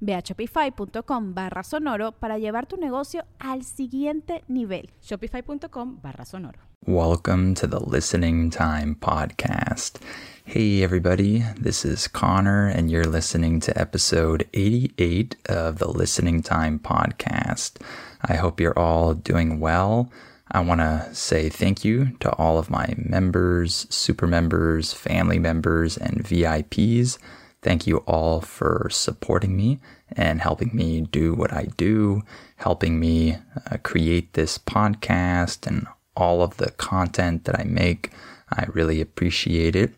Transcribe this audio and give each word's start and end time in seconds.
Ve 0.00 0.14
a 0.14 0.22
shopify.com 0.22 1.34
barra 1.34 1.62
sonoro 1.62 2.12
para 2.12 2.38
llevar 2.38 2.66
tu 2.66 2.76
negocio 2.76 3.24
al 3.38 3.64
siguiente 3.64 4.44
nivel. 4.48 4.90
Shopify.com 5.02 6.00
barra 6.00 6.24
sonoro. 6.24 6.58
Welcome 6.86 7.54
to 7.54 7.66
the 7.66 7.80
Listening 7.80 8.50
Time 8.50 8.94
Podcast. 8.94 10.00
Hey, 10.44 10.82
everybody, 10.82 11.44
this 11.60 11.84
is 11.84 12.08
Connor, 12.08 12.68
and 12.68 12.90
you're 12.90 13.04
listening 13.04 13.60
to 13.60 13.78
episode 13.78 14.48
88 14.54 15.36
of 15.46 15.78
the 15.78 15.88
Listening 15.88 16.40
Time 16.40 16.78
Podcast. 16.78 17.82
I 18.22 18.36
hope 18.36 18.60
you're 18.60 18.78
all 18.78 19.12
doing 19.12 19.60
well. 19.60 20.10
I 20.50 20.60
want 20.60 20.80
to 20.80 21.06
say 21.12 21.50
thank 21.50 21.84
you 21.84 22.12
to 22.20 22.30
all 22.36 22.58
of 22.58 22.70
my 22.70 22.94
members, 22.96 23.86
super 23.90 24.26
members, 24.26 24.94
family 24.94 25.38
members, 25.38 25.98
and 25.98 26.24
VIPs. 26.24 27.18
Thank 27.62 27.86
you 27.86 27.98
all 27.98 28.40
for 28.40 28.88
supporting 28.90 29.56
me 29.56 29.80
and 30.12 30.40
helping 30.40 30.70
me 30.74 31.00
do 31.00 31.34
what 31.34 31.52
I 31.52 31.64
do, 31.76 32.22
helping 32.56 33.00
me 33.00 33.36
uh, 33.70 33.76
create 33.82 34.32
this 34.34 34.58
podcast 34.58 35.66
and 35.66 35.86
all 36.16 36.42
of 36.42 36.56
the 36.56 36.70
content 36.72 37.44
that 37.44 37.58
I 37.58 37.64
make. 37.64 38.12
I 38.50 38.66
really 38.72 39.00
appreciate 39.00 39.74
it. 39.76 39.92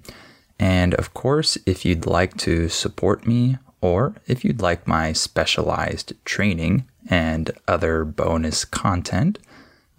And 0.58 0.94
of 0.94 1.14
course, 1.14 1.56
if 1.66 1.84
you'd 1.84 2.06
like 2.06 2.36
to 2.38 2.68
support 2.68 3.26
me 3.26 3.58
or 3.80 4.14
if 4.26 4.44
you'd 4.44 4.60
like 4.60 4.86
my 4.86 5.12
specialized 5.12 6.12
training 6.24 6.84
and 7.08 7.50
other 7.66 8.04
bonus 8.04 8.64
content, 8.64 9.38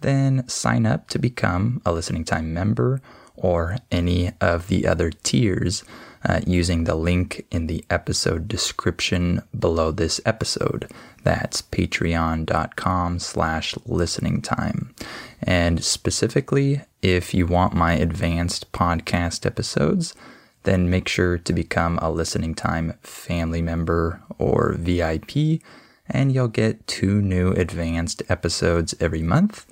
then 0.02 0.46
sign 0.48 0.86
up 0.86 1.08
to 1.08 1.18
become 1.18 1.80
a 1.84 1.92
listening 1.92 2.24
time 2.24 2.52
member 2.52 3.00
or 3.36 3.76
any 3.90 4.30
of 4.40 4.68
the 4.68 4.86
other 4.86 5.10
tiers 5.10 5.84
uh, 6.24 6.40
using 6.46 6.84
the 6.84 6.94
link 6.94 7.44
in 7.50 7.66
the 7.66 7.84
episode 7.90 8.46
description 8.46 9.42
below 9.58 9.90
this 9.90 10.20
episode. 10.24 10.90
That's 11.24 11.62
patreon.com 11.62 13.18
slash 13.18 13.74
listening 13.86 14.42
time. 14.42 14.94
And 15.42 15.82
specifically, 15.82 16.82
if 17.00 17.34
you 17.34 17.46
want 17.46 17.74
my 17.74 17.94
advanced 17.94 18.70
podcast 18.72 19.44
episodes, 19.44 20.14
then 20.64 20.88
make 20.88 21.08
sure 21.08 21.38
to 21.38 21.52
become 21.52 21.98
a 21.98 22.10
listening 22.10 22.54
time 22.54 22.94
family 23.02 23.62
member 23.62 24.22
or 24.38 24.74
VIP, 24.78 25.60
and 26.08 26.32
you'll 26.32 26.48
get 26.48 26.86
two 26.86 27.20
new 27.20 27.52
advanced 27.52 28.22
episodes 28.28 28.94
every 29.00 29.22
month. 29.22 29.66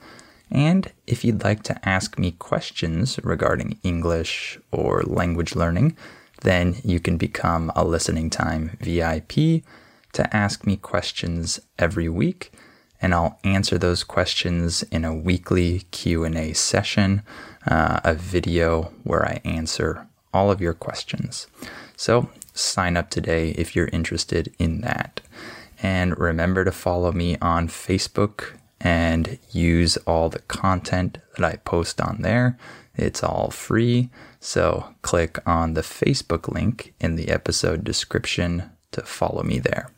And 0.50 0.90
if 1.06 1.24
you'd 1.24 1.44
like 1.44 1.62
to 1.64 1.88
ask 1.88 2.18
me 2.18 2.32
questions 2.32 3.18
regarding 3.22 3.78
English 3.82 4.58
or 4.72 5.02
language 5.02 5.54
learning, 5.54 5.96
then 6.42 6.76
you 6.84 7.00
can 7.00 7.16
become 7.16 7.70
a 7.76 7.84
listening 7.84 8.30
time 8.30 8.76
VIP 8.80 9.62
to 10.12 10.36
ask 10.36 10.66
me 10.66 10.76
questions 10.76 11.60
every 11.78 12.08
week 12.08 12.52
and 13.00 13.14
I'll 13.14 13.38
answer 13.44 13.78
those 13.78 14.04
questions 14.04 14.82
in 14.84 15.04
a 15.04 15.14
weekly 15.14 15.80
Q&A 15.90 16.52
session, 16.52 17.22
uh, 17.66 18.00
a 18.04 18.14
video 18.14 18.92
where 19.04 19.24
I 19.24 19.40
answer 19.44 20.06
all 20.34 20.50
of 20.50 20.60
your 20.60 20.74
questions. 20.74 21.46
So 21.96 22.28
sign 22.52 22.96
up 22.96 23.10
today 23.10 23.50
if 23.50 23.74
you're 23.74 23.88
interested 23.88 24.54
in 24.58 24.82
that. 24.82 25.20
And 25.82 26.18
remember 26.18 26.64
to 26.64 26.72
follow 26.72 27.10
me 27.10 27.38
on 27.40 27.68
Facebook 27.68 28.52
and 28.80 29.38
use 29.50 29.96
all 29.98 30.28
the 30.28 30.40
content 30.40 31.18
that 31.36 31.44
I 31.44 31.56
post 31.56 32.00
on 32.00 32.22
there. 32.22 32.58
It's 32.94 33.22
all 33.22 33.50
free. 33.50 34.10
So 34.40 34.94
click 35.02 35.38
on 35.46 35.74
the 35.74 35.82
Facebook 35.82 36.52
link 36.52 36.94
in 37.00 37.16
the 37.16 37.28
episode 37.28 37.84
description 37.84 38.70
to 38.92 39.02
follow 39.02 39.42
me 39.42 39.58
there. 39.58 39.90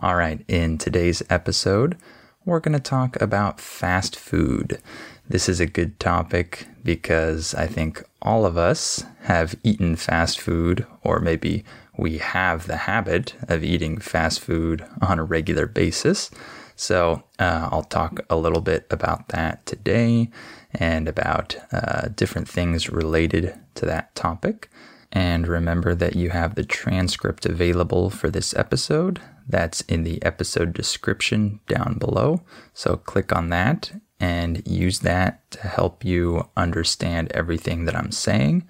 All 0.00 0.16
right, 0.16 0.44
in 0.48 0.78
today's 0.78 1.22
episode, 1.30 1.96
we're 2.44 2.60
going 2.60 2.74
to 2.74 2.80
talk 2.80 3.20
about 3.22 3.60
fast 3.60 4.16
food. 4.16 4.80
This 5.28 5.48
is 5.48 5.60
a 5.60 5.66
good 5.66 5.98
topic 5.98 6.66
because 6.82 7.54
I 7.54 7.66
think 7.66 8.02
all 8.20 8.44
of 8.44 8.58
us 8.58 9.04
have 9.22 9.54
eaten 9.62 9.96
fast 9.96 10.40
food, 10.40 10.86
or 11.02 11.20
maybe 11.20 11.64
we 11.96 12.18
have 12.18 12.66
the 12.66 12.76
habit 12.76 13.34
of 13.48 13.64
eating 13.64 13.98
fast 13.98 14.40
food 14.40 14.84
on 15.00 15.18
a 15.18 15.24
regular 15.24 15.66
basis. 15.66 16.30
So 16.76 17.24
uh, 17.38 17.68
I'll 17.70 17.84
talk 17.84 18.20
a 18.28 18.36
little 18.36 18.60
bit 18.60 18.86
about 18.90 19.28
that 19.28 19.64
today 19.66 20.30
and 20.72 21.08
about 21.08 21.56
uh, 21.72 22.08
different 22.08 22.48
things 22.48 22.90
related 22.90 23.54
to 23.76 23.86
that 23.86 24.14
topic. 24.14 24.68
And 25.12 25.46
remember 25.46 25.94
that 25.94 26.16
you 26.16 26.30
have 26.30 26.56
the 26.56 26.64
transcript 26.64 27.46
available 27.46 28.10
for 28.10 28.28
this 28.28 28.54
episode. 28.56 29.20
That's 29.48 29.82
in 29.82 30.02
the 30.02 30.20
episode 30.24 30.72
description 30.72 31.60
down 31.68 31.98
below. 31.98 32.42
So 32.72 32.96
click 32.96 33.32
on 33.32 33.50
that 33.50 33.92
and 34.18 34.66
use 34.66 35.00
that 35.00 35.48
to 35.52 35.68
help 35.68 36.04
you 36.04 36.48
understand 36.56 37.30
everything 37.32 37.84
that 37.84 37.96
I'm 37.96 38.10
saying. 38.10 38.66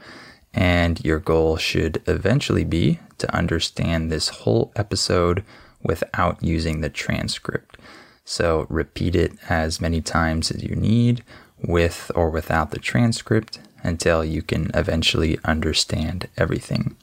And 0.52 1.02
your 1.04 1.18
goal 1.18 1.56
should 1.56 2.02
eventually 2.06 2.64
be 2.64 3.00
to 3.18 3.34
understand 3.34 4.10
this 4.10 4.28
whole 4.28 4.72
episode 4.76 5.44
without 5.84 6.42
using 6.42 6.80
the 6.80 6.88
transcript. 6.88 7.78
So 8.24 8.66
repeat 8.70 9.14
it 9.14 9.32
as 9.48 9.80
many 9.80 10.00
times 10.00 10.50
as 10.50 10.62
you 10.62 10.74
need 10.74 11.22
with 11.62 12.10
or 12.14 12.30
without 12.30 12.70
the 12.70 12.78
transcript 12.78 13.58
until 13.82 14.24
you 14.24 14.42
can 14.42 14.70
eventually 14.74 15.38
understand 15.44 16.28
everything. 16.36 16.96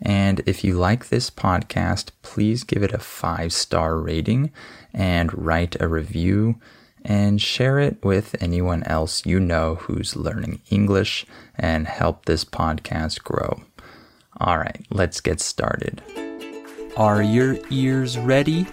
And 0.00 0.42
if 0.46 0.64
you 0.64 0.74
like 0.74 1.08
this 1.08 1.30
podcast, 1.30 2.10
please 2.22 2.64
give 2.64 2.82
it 2.82 2.92
a 2.92 2.98
five 2.98 3.52
star 3.52 3.98
rating 3.98 4.52
and 4.92 5.32
write 5.32 5.80
a 5.80 5.88
review 5.88 6.56
and 7.04 7.40
share 7.40 7.78
it 7.78 8.04
with 8.04 8.40
anyone 8.40 8.82
else 8.84 9.26
you 9.26 9.40
know 9.40 9.76
who's 9.76 10.16
learning 10.16 10.60
English 10.70 11.26
and 11.56 11.86
help 11.86 12.24
this 12.24 12.44
podcast 12.44 13.22
grow. 13.24 13.62
All 14.38 14.58
right, 14.58 14.84
let's 14.90 15.20
get 15.20 15.40
started. 15.40 16.02
Are 16.96 17.22
your 17.22 17.56
ears 17.70 18.18
ready? 18.18 18.66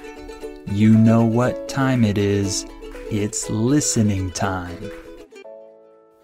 You 0.67 0.93
know 0.93 1.23
what 1.23 1.69
time 1.69 2.03
it 2.03 2.17
is. 2.17 2.65
It's 3.09 3.49
listening 3.49 4.31
time. 4.31 4.91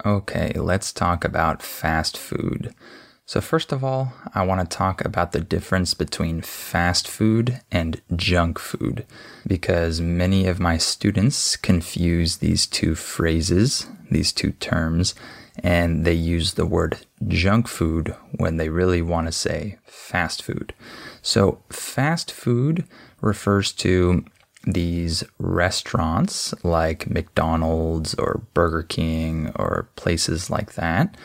Okay, 0.05 0.51
let's 0.55 0.91
talk 0.91 1.23
about 1.23 1.64
fast 1.64 2.17
food. 2.17 2.75
So, 3.25 3.40
first 3.40 3.72
of 3.72 3.81
all, 3.81 4.11
I 4.34 4.46
want 4.46 4.59
to 4.59 4.78
talk 4.78 5.05
about 5.05 5.31
the 5.31 5.40
difference 5.40 5.93
between 5.93 6.41
fast 6.41 7.08
food 7.08 7.61
and 7.72 8.02
junk 8.14 8.59
food 8.59 9.05
because 9.47 10.02
many 10.02 10.47
of 10.47 10.59
my 10.59 10.75
students 10.78 11.55
confuse 11.55 12.37
these 12.37 12.67
two 12.67 12.96
phrases, 12.96 13.87
these 14.11 14.34
two 14.34 14.52
terms, 14.52 15.16
and 15.64 16.05
they 16.05 16.14
use 16.14 16.53
the 16.53 16.66
word 16.66 16.97
junk 17.28 17.67
food 17.67 18.16
when 18.37 18.58
they 18.58 18.67
really 18.69 19.02
want 19.02 19.28
to 19.28 19.31
say 19.31 19.78
fast 19.85 20.43
food. 20.43 20.73
So, 21.25 21.57
fast 21.72 22.31
food 22.31 22.85
refers 23.19 23.72
to 23.73 24.23
these 24.63 25.23
restaurants 25.39 26.53
like 26.63 27.09
McDonald's 27.09 28.13
or 28.13 28.43
Burger 28.53 28.83
King 28.83 29.51
or 29.55 29.89
places 29.95 30.51
like 30.51 30.75
that, 30.75 31.17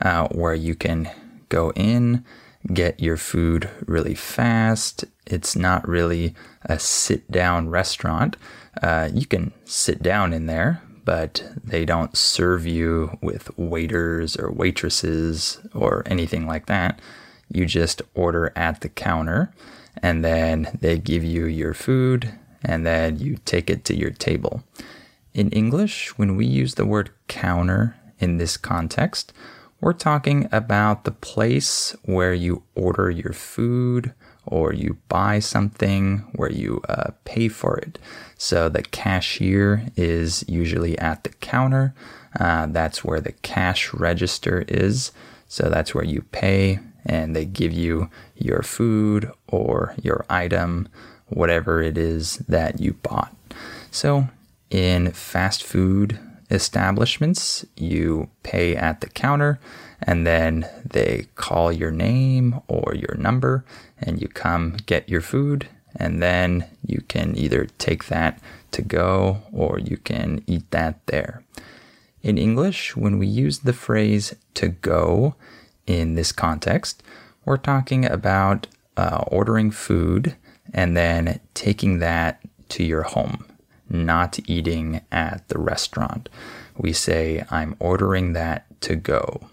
uh, 0.00 0.28
where 0.28 0.54
you 0.54 0.76
can 0.76 1.10
go 1.48 1.72
in, 1.72 2.24
get 2.72 3.00
your 3.00 3.16
food 3.16 3.68
really 3.84 4.14
fast. 4.14 5.04
It's 5.26 5.56
not 5.56 5.88
really 5.88 6.36
a 6.62 6.78
sit 6.78 7.28
down 7.28 7.68
restaurant. 7.68 8.36
Uh, 8.80 9.08
you 9.12 9.26
can 9.26 9.52
sit 9.64 10.00
down 10.04 10.32
in 10.32 10.46
there, 10.46 10.80
but 11.04 11.42
they 11.64 11.84
don't 11.84 12.16
serve 12.16 12.64
you 12.64 13.18
with 13.20 13.50
waiters 13.58 14.36
or 14.36 14.52
waitresses 14.52 15.58
or 15.74 16.04
anything 16.06 16.46
like 16.46 16.66
that. 16.66 17.00
You 17.50 17.66
just 17.66 18.02
order 18.14 18.52
at 18.54 18.80
the 18.80 18.88
counter 18.88 19.52
and 20.02 20.24
then 20.24 20.78
they 20.80 20.98
give 20.98 21.24
you 21.24 21.46
your 21.46 21.74
food 21.74 22.32
and 22.62 22.84
then 22.86 23.18
you 23.18 23.38
take 23.44 23.70
it 23.70 23.84
to 23.86 23.96
your 23.96 24.10
table. 24.10 24.62
In 25.34 25.50
English, 25.50 26.18
when 26.18 26.36
we 26.36 26.46
use 26.46 26.74
the 26.74 26.86
word 26.86 27.10
counter 27.28 27.96
in 28.18 28.38
this 28.38 28.56
context, 28.56 29.32
we're 29.80 29.92
talking 29.92 30.48
about 30.50 31.04
the 31.04 31.12
place 31.12 31.94
where 32.04 32.34
you 32.34 32.64
order 32.74 33.10
your 33.10 33.32
food 33.32 34.12
or 34.44 34.72
you 34.72 34.98
buy 35.08 35.38
something 35.38 36.18
where 36.34 36.50
you 36.50 36.80
uh, 36.88 37.10
pay 37.24 37.48
for 37.48 37.78
it. 37.78 37.98
So 38.36 38.68
the 38.68 38.82
cashier 38.82 39.86
is 39.94 40.44
usually 40.48 40.98
at 40.98 41.22
the 41.22 41.30
counter. 41.30 41.94
Uh, 42.38 42.66
that's 42.66 43.04
where 43.04 43.20
the 43.20 43.32
cash 43.32 43.92
register 43.92 44.64
is. 44.66 45.12
So 45.46 45.68
that's 45.68 45.94
where 45.94 46.04
you 46.04 46.22
pay 46.22 46.80
and 47.08 47.34
they 47.34 47.44
give 47.44 47.72
you 47.72 48.10
your 48.36 48.62
food 48.62 49.32
or 49.48 49.94
your 50.02 50.24
item, 50.28 50.88
whatever 51.26 51.82
it 51.82 51.96
is 51.96 52.36
that 52.48 52.80
you 52.80 52.92
bought. 52.92 53.34
So 53.90 54.28
in 54.70 55.12
fast 55.12 55.64
food 55.64 56.18
establishments, 56.50 57.64
you 57.76 58.28
pay 58.42 58.76
at 58.76 59.00
the 59.00 59.08
counter 59.08 59.58
and 60.02 60.26
then 60.26 60.68
they 60.84 61.26
call 61.34 61.72
your 61.72 61.90
name 61.90 62.60
or 62.68 62.94
your 62.94 63.16
number 63.16 63.64
and 63.98 64.20
you 64.20 64.28
come 64.28 64.76
get 64.86 65.08
your 65.08 65.20
food 65.20 65.68
and 65.96 66.22
then 66.22 66.66
you 66.86 67.00
can 67.08 67.36
either 67.36 67.66
take 67.78 68.04
that 68.06 68.40
to 68.70 68.82
go 68.82 69.42
or 69.52 69.78
you 69.78 69.96
can 69.96 70.42
eat 70.46 70.70
that 70.70 71.04
there. 71.06 71.42
In 72.22 72.36
English, 72.36 72.96
when 72.96 73.18
we 73.18 73.26
use 73.26 73.60
the 73.60 73.72
phrase 73.72 74.34
to 74.54 74.68
go 74.68 75.34
in 75.88 76.14
this 76.14 76.30
context, 76.30 77.02
we're 77.44 77.56
talking 77.56 78.04
about 78.04 78.66
uh, 78.96 79.24
ordering 79.26 79.70
food 79.70 80.36
and 80.72 80.96
then 80.96 81.40
taking 81.54 81.98
that 81.98 82.40
to 82.68 82.84
your 82.84 83.02
home, 83.02 83.46
not 83.88 84.38
eating 84.46 85.00
at 85.10 85.48
the 85.48 85.58
restaurant. 85.58 86.28
We 86.76 86.92
say, 86.92 87.44
I'm 87.50 87.74
ordering 87.78 88.34
that 88.34 88.66
to 88.82 88.96
go. 88.96 89.48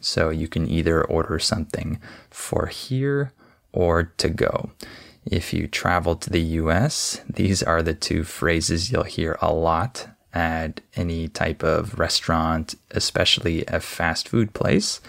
So 0.00 0.30
you 0.30 0.48
can 0.48 0.68
either 0.68 1.04
order 1.04 1.38
something 1.38 2.00
for 2.30 2.66
here 2.66 3.32
or 3.72 4.04
to 4.18 4.28
go. 4.28 4.70
If 5.24 5.52
you 5.52 5.66
travel 5.66 6.16
to 6.16 6.30
the 6.30 6.40
US, 6.40 7.20
these 7.28 7.62
are 7.62 7.82
the 7.82 7.94
two 7.94 8.24
phrases 8.24 8.90
you'll 8.90 9.04
hear 9.04 9.38
a 9.40 9.52
lot 9.52 10.08
at 10.32 10.80
any 10.94 11.28
type 11.28 11.62
of 11.62 11.98
restaurant, 11.98 12.74
especially 12.90 13.64
a 13.66 13.80
fast 13.80 14.28
food 14.28 14.52
place. 14.52 15.00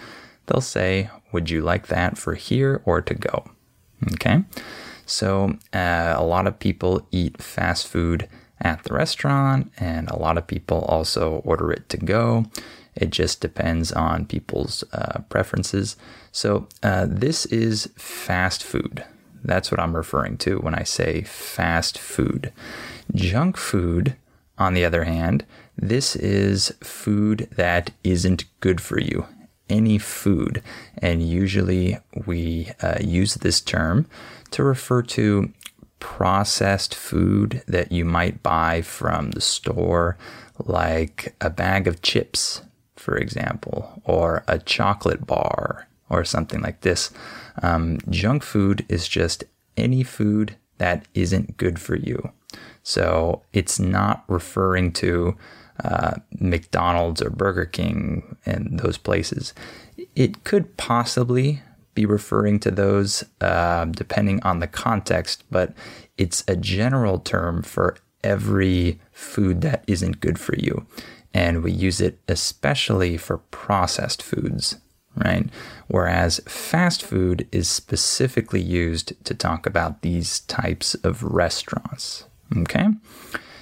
They'll 0.48 0.60
say, 0.60 1.10
Would 1.32 1.50
you 1.50 1.60
like 1.60 1.86
that 1.86 2.18
for 2.18 2.34
here 2.34 2.82
or 2.84 3.00
to 3.00 3.14
go? 3.14 3.50
Okay. 4.14 4.42
So, 5.06 5.56
uh, 5.72 6.14
a 6.16 6.24
lot 6.24 6.46
of 6.46 6.58
people 6.58 7.06
eat 7.10 7.40
fast 7.40 7.86
food 7.86 8.28
at 8.60 8.82
the 8.84 8.92
restaurant, 8.92 9.72
and 9.78 10.10
a 10.10 10.18
lot 10.18 10.36
of 10.36 10.46
people 10.46 10.80
also 10.80 11.36
order 11.44 11.72
it 11.72 11.88
to 11.90 11.96
go. 11.96 12.44
It 12.94 13.10
just 13.10 13.40
depends 13.40 13.92
on 13.92 14.26
people's 14.26 14.84
uh, 14.92 15.20
preferences. 15.30 15.96
So, 16.32 16.68
uh, 16.82 17.06
this 17.08 17.46
is 17.46 17.90
fast 17.96 18.62
food. 18.62 19.04
That's 19.42 19.70
what 19.70 19.80
I'm 19.80 19.96
referring 19.96 20.36
to 20.38 20.58
when 20.58 20.74
I 20.74 20.82
say 20.82 21.22
fast 21.22 21.98
food. 21.98 22.52
Junk 23.14 23.56
food, 23.56 24.16
on 24.58 24.74
the 24.74 24.84
other 24.84 25.04
hand, 25.04 25.46
this 25.76 26.16
is 26.16 26.74
food 26.82 27.48
that 27.56 27.92
isn't 28.02 28.44
good 28.60 28.80
for 28.80 29.00
you. 29.00 29.26
Any 29.68 29.98
food. 29.98 30.62
And 30.98 31.22
usually 31.22 31.98
we 32.26 32.70
uh, 32.82 32.98
use 33.00 33.34
this 33.34 33.60
term 33.60 34.06
to 34.50 34.62
refer 34.62 35.02
to 35.02 35.52
processed 36.00 36.94
food 36.94 37.62
that 37.66 37.92
you 37.92 38.04
might 38.04 38.42
buy 38.42 38.82
from 38.82 39.32
the 39.32 39.40
store, 39.40 40.16
like 40.64 41.34
a 41.40 41.50
bag 41.50 41.86
of 41.86 42.02
chips, 42.02 42.62
for 42.96 43.16
example, 43.16 44.00
or 44.04 44.44
a 44.46 44.58
chocolate 44.58 45.26
bar, 45.26 45.88
or 46.08 46.24
something 46.24 46.60
like 46.60 46.80
this. 46.80 47.10
Um, 47.62 47.98
junk 48.08 48.42
food 48.42 48.86
is 48.88 49.08
just 49.08 49.44
any 49.76 50.02
food 50.02 50.56
that 50.78 51.06
isn't 51.14 51.56
good 51.56 51.78
for 51.80 51.96
you. 51.96 52.32
So 52.82 53.42
it's 53.52 53.78
not 53.78 54.24
referring 54.28 54.92
to 54.94 55.36
uh, 55.84 56.16
McDonald's 56.40 57.22
or 57.22 57.30
Burger 57.30 57.64
King 57.64 58.36
and 58.46 58.78
those 58.80 58.98
places. 58.98 59.54
It 60.14 60.44
could 60.44 60.76
possibly 60.76 61.62
be 61.94 62.06
referring 62.06 62.60
to 62.60 62.70
those 62.70 63.24
uh, 63.40 63.86
depending 63.86 64.42
on 64.42 64.60
the 64.60 64.66
context, 64.66 65.44
but 65.50 65.74
it's 66.16 66.44
a 66.46 66.56
general 66.56 67.18
term 67.18 67.62
for 67.62 67.96
every 68.22 69.00
food 69.12 69.60
that 69.62 69.84
isn't 69.86 70.20
good 70.20 70.38
for 70.38 70.56
you. 70.56 70.86
And 71.34 71.62
we 71.62 71.72
use 71.72 72.00
it 72.00 72.18
especially 72.28 73.16
for 73.16 73.38
processed 73.38 74.22
foods 74.22 74.76
right? 75.24 75.48
Whereas 75.88 76.40
fast 76.46 77.02
food 77.02 77.48
is 77.52 77.68
specifically 77.68 78.60
used 78.60 79.12
to 79.24 79.34
talk 79.34 79.66
about 79.66 80.02
these 80.02 80.40
types 80.40 80.94
of 80.96 81.22
restaurants, 81.22 82.24
okay? 82.56 82.88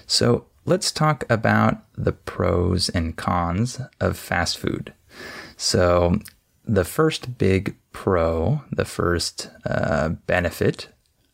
So 0.06 0.46
let's 0.66 0.90
talk 0.90 1.24
about 1.30 1.78
the 1.96 2.12
pros 2.12 2.88
and 2.88 3.16
cons 3.16 3.80
of 4.00 4.18
fast 4.18 4.58
food. 4.58 4.92
So, 5.56 6.18
the 6.66 6.84
first 6.84 7.38
big 7.38 7.76
pro, 7.92 8.62
the 8.72 8.84
first 8.84 9.48
uh, 9.64 10.10
benefit 10.26 10.88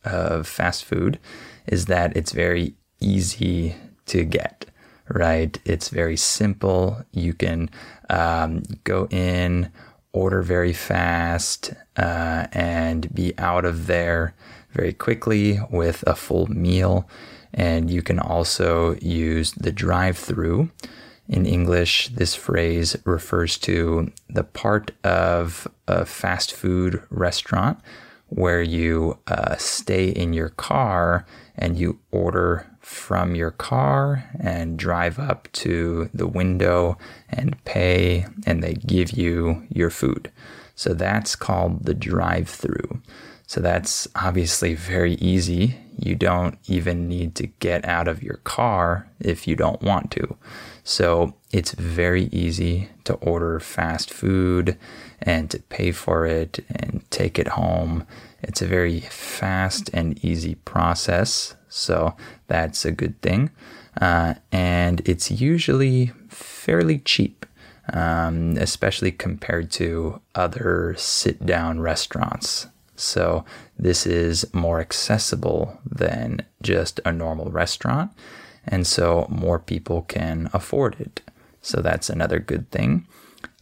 of 0.05 0.47
fast 0.47 0.85
food 0.85 1.19
is 1.67 1.87
that 1.87 2.15
it's 2.15 2.31
very 2.31 2.75
easy 2.99 3.75
to 4.05 4.23
get, 4.23 4.65
right? 5.09 5.57
It's 5.65 5.89
very 5.89 6.15
simple. 6.15 7.03
You 7.11 7.33
can 7.33 7.71
um, 8.09 8.63
go 8.83 9.07
in, 9.09 9.71
order 10.13 10.43
very 10.43 10.73
fast 10.73 11.73
uh, 11.97 12.45
and 12.51 13.13
be 13.13 13.33
out 13.39 13.65
of 13.65 13.87
there 13.87 14.35
very 14.71 14.93
quickly 14.93 15.59
with 15.71 16.03
a 16.05 16.15
full 16.15 16.47
meal. 16.47 17.09
And 17.53 17.89
you 17.89 18.01
can 18.01 18.19
also 18.19 18.95
use 18.95 19.51
the 19.51 19.71
drive 19.71 20.17
through. 20.17 20.71
In 21.29 21.45
English, 21.45 22.09
this 22.09 22.35
phrase 22.35 22.97
refers 23.05 23.57
to 23.59 24.11
the 24.29 24.43
part 24.43 24.91
of 25.03 25.67
a 25.87 26.05
fast 26.05 26.53
food 26.53 27.01
restaurant 27.09 27.79
where 28.27 28.61
you 28.61 29.19
uh, 29.27 29.55
stay 29.57 30.09
in 30.09 30.33
your 30.33 30.49
car 30.49 31.25
and 31.55 31.77
you 31.77 31.99
order 32.11 32.67
from 32.79 33.35
your 33.35 33.51
car 33.51 34.29
and 34.39 34.77
drive 34.77 35.17
up 35.19 35.47
to 35.53 36.09
the 36.13 36.27
window 36.27 36.97
and 37.29 37.63
pay, 37.63 38.25
and 38.45 38.61
they 38.61 38.73
give 38.73 39.11
you 39.11 39.65
your 39.69 39.89
food. 39.89 40.31
So 40.75 40.93
that's 40.93 41.35
called 41.35 41.85
the 41.85 41.93
drive 41.93 42.49
through. 42.49 43.01
So 43.47 43.61
that's 43.61 44.07
obviously 44.15 44.73
very 44.73 45.13
easy. 45.15 45.77
You 45.97 46.15
don't 46.15 46.57
even 46.67 47.07
need 47.07 47.35
to 47.35 47.47
get 47.47 47.85
out 47.85 48.07
of 48.07 48.23
your 48.23 48.37
car 48.37 49.09
if 49.19 49.47
you 49.47 49.55
don't 49.55 49.81
want 49.81 50.11
to. 50.11 50.37
So 50.83 51.35
it's 51.51 51.71
very 51.73 52.23
easy 52.31 52.89
to 53.05 53.13
order 53.15 53.59
fast 53.59 54.11
food 54.11 54.77
and 55.21 55.49
to 55.51 55.59
pay 55.59 55.91
for 55.91 56.25
it 56.25 56.59
and 56.69 57.03
take 57.09 57.39
it 57.39 57.49
home. 57.49 58.05
It's 58.41 58.61
a 58.61 58.67
very 58.67 58.99
fast 58.99 59.89
and 59.93 60.23
easy 60.23 60.55
process. 60.55 61.55
So 61.69 62.15
that's 62.47 62.85
a 62.85 62.91
good 62.91 63.21
thing. 63.21 63.51
Uh, 63.99 64.35
and 64.51 65.01
it's 65.07 65.31
usually 65.31 66.11
fairly 66.27 66.99
cheap, 66.99 67.45
um, 67.93 68.57
especially 68.57 69.11
compared 69.11 69.71
to 69.71 70.19
other 70.35 70.95
sit 70.97 71.45
down 71.45 71.79
restaurants. 71.79 72.67
So 72.95 73.43
this 73.77 74.05
is 74.05 74.51
more 74.53 74.79
accessible 74.79 75.79
than 75.85 76.45
just 76.61 76.99
a 77.05 77.11
normal 77.11 77.49
restaurant. 77.51 78.11
And 78.65 78.87
so 78.87 79.27
more 79.29 79.59
people 79.59 80.03
can 80.03 80.49
afford 80.53 80.99
it. 80.99 81.21
So 81.61 81.81
that's 81.81 82.09
another 82.09 82.39
good 82.39 82.69
thing. 82.71 83.07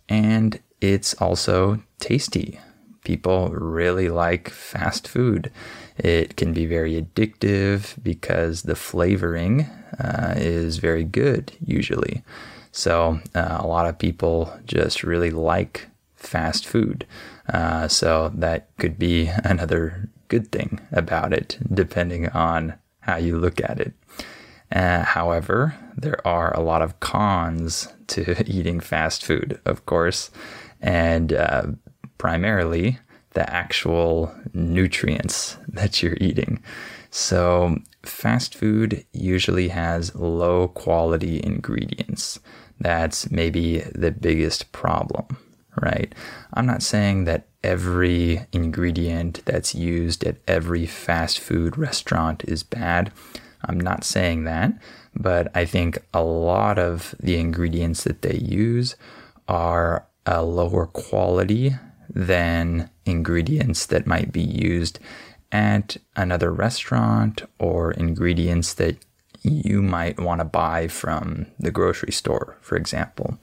And 0.09 0.59
it's 0.81 1.13
also 1.15 1.81
tasty. 1.99 2.59
People 3.03 3.49
really 3.49 4.09
like 4.09 4.49
fast 4.49 5.07
food. 5.07 5.51
It 5.97 6.35
can 6.35 6.53
be 6.53 6.65
very 6.65 7.01
addictive 7.01 8.01
because 8.03 8.63
the 8.63 8.75
flavoring 8.75 9.61
uh, 9.99 10.33
is 10.37 10.77
very 10.77 11.03
good, 11.03 11.51
usually. 11.65 12.23
So, 12.71 13.19
uh, 13.35 13.57
a 13.59 13.67
lot 13.67 13.87
of 13.87 13.99
people 13.99 14.53
just 14.65 15.03
really 15.03 15.31
like 15.31 15.87
fast 16.21 16.67
food. 16.67 17.05
Uh, 17.51 17.87
so, 17.87 18.31
that 18.35 18.69
could 18.77 18.97
be 18.97 19.27
another 19.43 20.09
good 20.27 20.51
thing 20.51 20.79
about 20.91 21.33
it, 21.33 21.57
depending 21.73 22.29
on 22.29 22.75
how 23.01 23.17
you 23.17 23.37
look 23.37 23.59
at 23.61 23.79
it. 23.79 23.93
Uh, 24.71 25.03
however, 25.03 25.75
there 25.97 26.25
are 26.25 26.53
a 26.53 26.61
lot 26.61 26.81
of 26.81 26.99
cons 26.99 27.89
to 28.07 28.41
eating 28.49 28.79
fast 28.79 29.25
food, 29.25 29.59
of 29.65 29.85
course, 29.85 30.31
and 30.79 31.33
uh, 31.33 31.63
primarily 32.17 32.99
the 33.31 33.49
actual 33.53 34.33
nutrients 34.53 35.57
that 35.67 36.01
you're 36.01 36.17
eating. 36.21 36.63
So, 37.09 37.77
fast 38.03 38.55
food 38.55 39.05
usually 39.11 39.67
has 39.67 40.15
low 40.15 40.69
quality 40.69 41.41
ingredients. 41.43 42.39
That's 42.79 43.29
maybe 43.29 43.81
the 43.93 44.11
biggest 44.11 44.71
problem, 44.71 45.37
right? 45.79 46.13
I'm 46.53 46.65
not 46.65 46.83
saying 46.83 47.25
that 47.25 47.47
every 47.63 48.45
ingredient 48.51 49.41
that's 49.45 49.75
used 49.75 50.23
at 50.23 50.37
every 50.47 50.85
fast 50.85 51.39
food 51.39 51.77
restaurant 51.77 52.43
is 52.47 52.63
bad. 52.63 53.11
I'm 53.63 53.79
not 53.79 54.03
saying 54.03 54.43
that, 54.45 54.73
but 55.15 55.55
I 55.55 55.65
think 55.65 55.99
a 56.13 56.23
lot 56.23 56.79
of 56.79 57.13
the 57.19 57.37
ingredients 57.37 58.03
that 58.03 58.21
they 58.21 58.35
use 58.37 58.95
are 59.47 60.07
a 60.25 60.43
lower 60.43 60.87
quality 60.87 61.75
than 62.09 62.89
ingredients 63.05 63.85
that 63.87 64.07
might 64.07 64.31
be 64.31 64.41
used 64.41 64.99
at 65.51 65.97
another 66.15 66.51
restaurant 66.51 67.43
or 67.59 67.91
ingredients 67.91 68.73
that 68.75 68.97
you 69.43 69.81
might 69.81 70.19
want 70.19 70.39
to 70.39 70.45
buy 70.45 70.87
from 70.87 71.47
the 71.59 71.71
grocery 71.71 72.11
store, 72.11 72.57
for 72.61 72.75
example. 72.75 73.37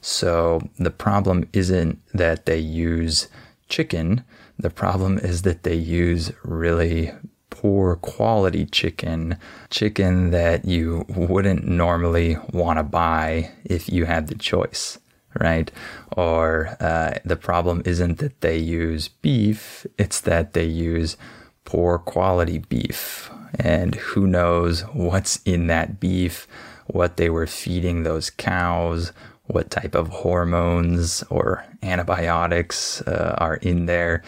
So 0.00 0.60
the 0.78 0.90
problem 0.90 1.48
isn't 1.52 2.00
that 2.14 2.46
they 2.46 2.58
use 2.58 3.28
chicken, 3.68 4.24
the 4.58 4.70
problem 4.70 5.18
is 5.18 5.42
that 5.42 5.62
they 5.62 5.74
use 5.74 6.32
really 6.44 7.12
poor 7.50 7.96
quality 7.96 8.64
chicken, 8.64 9.36
chicken 9.70 10.30
that 10.30 10.64
you 10.64 11.04
wouldn't 11.08 11.66
normally 11.66 12.36
want 12.52 12.78
to 12.78 12.82
buy 12.82 13.50
if 13.64 13.88
you 13.88 14.04
had 14.04 14.28
the 14.28 14.34
choice, 14.34 14.98
right? 15.38 15.70
Or 16.16 16.76
uh, 16.80 17.18
the 17.24 17.36
problem 17.36 17.82
isn't 17.84 18.18
that 18.18 18.40
they 18.40 18.56
use 18.56 19.08
beef, 19.08 19.86
it's 19.98 20.20
that 20.20 20.54
they 20.54 20.64
use 20.64 21.16
poor 21.64 21.98
quality 21.98 22.58
beef. 22.58 23.30
And 23.58 23.94
who 23.94 24.26
knows 24.26 24.82
what's 24.92 25.40
in 25.44 25.66
that 25.66 26.00
beef, 26.00 26.46
what 26.86 27.16
they 27.16 27.30
were 27.30 27.46
feeding 27.46 28.02
those 28.02 28.30
cows, 28.30 29.12
what 29.44 29.70
type 29.70 29.94
of 29.94 30.08
hormones 30.08 31.22
or 31.30 31.64
antibiotics 31.82 33.02
uh, 33.02 33.34
are 33.38 33.56
in 33.56 33.86
there. 33.86 34.22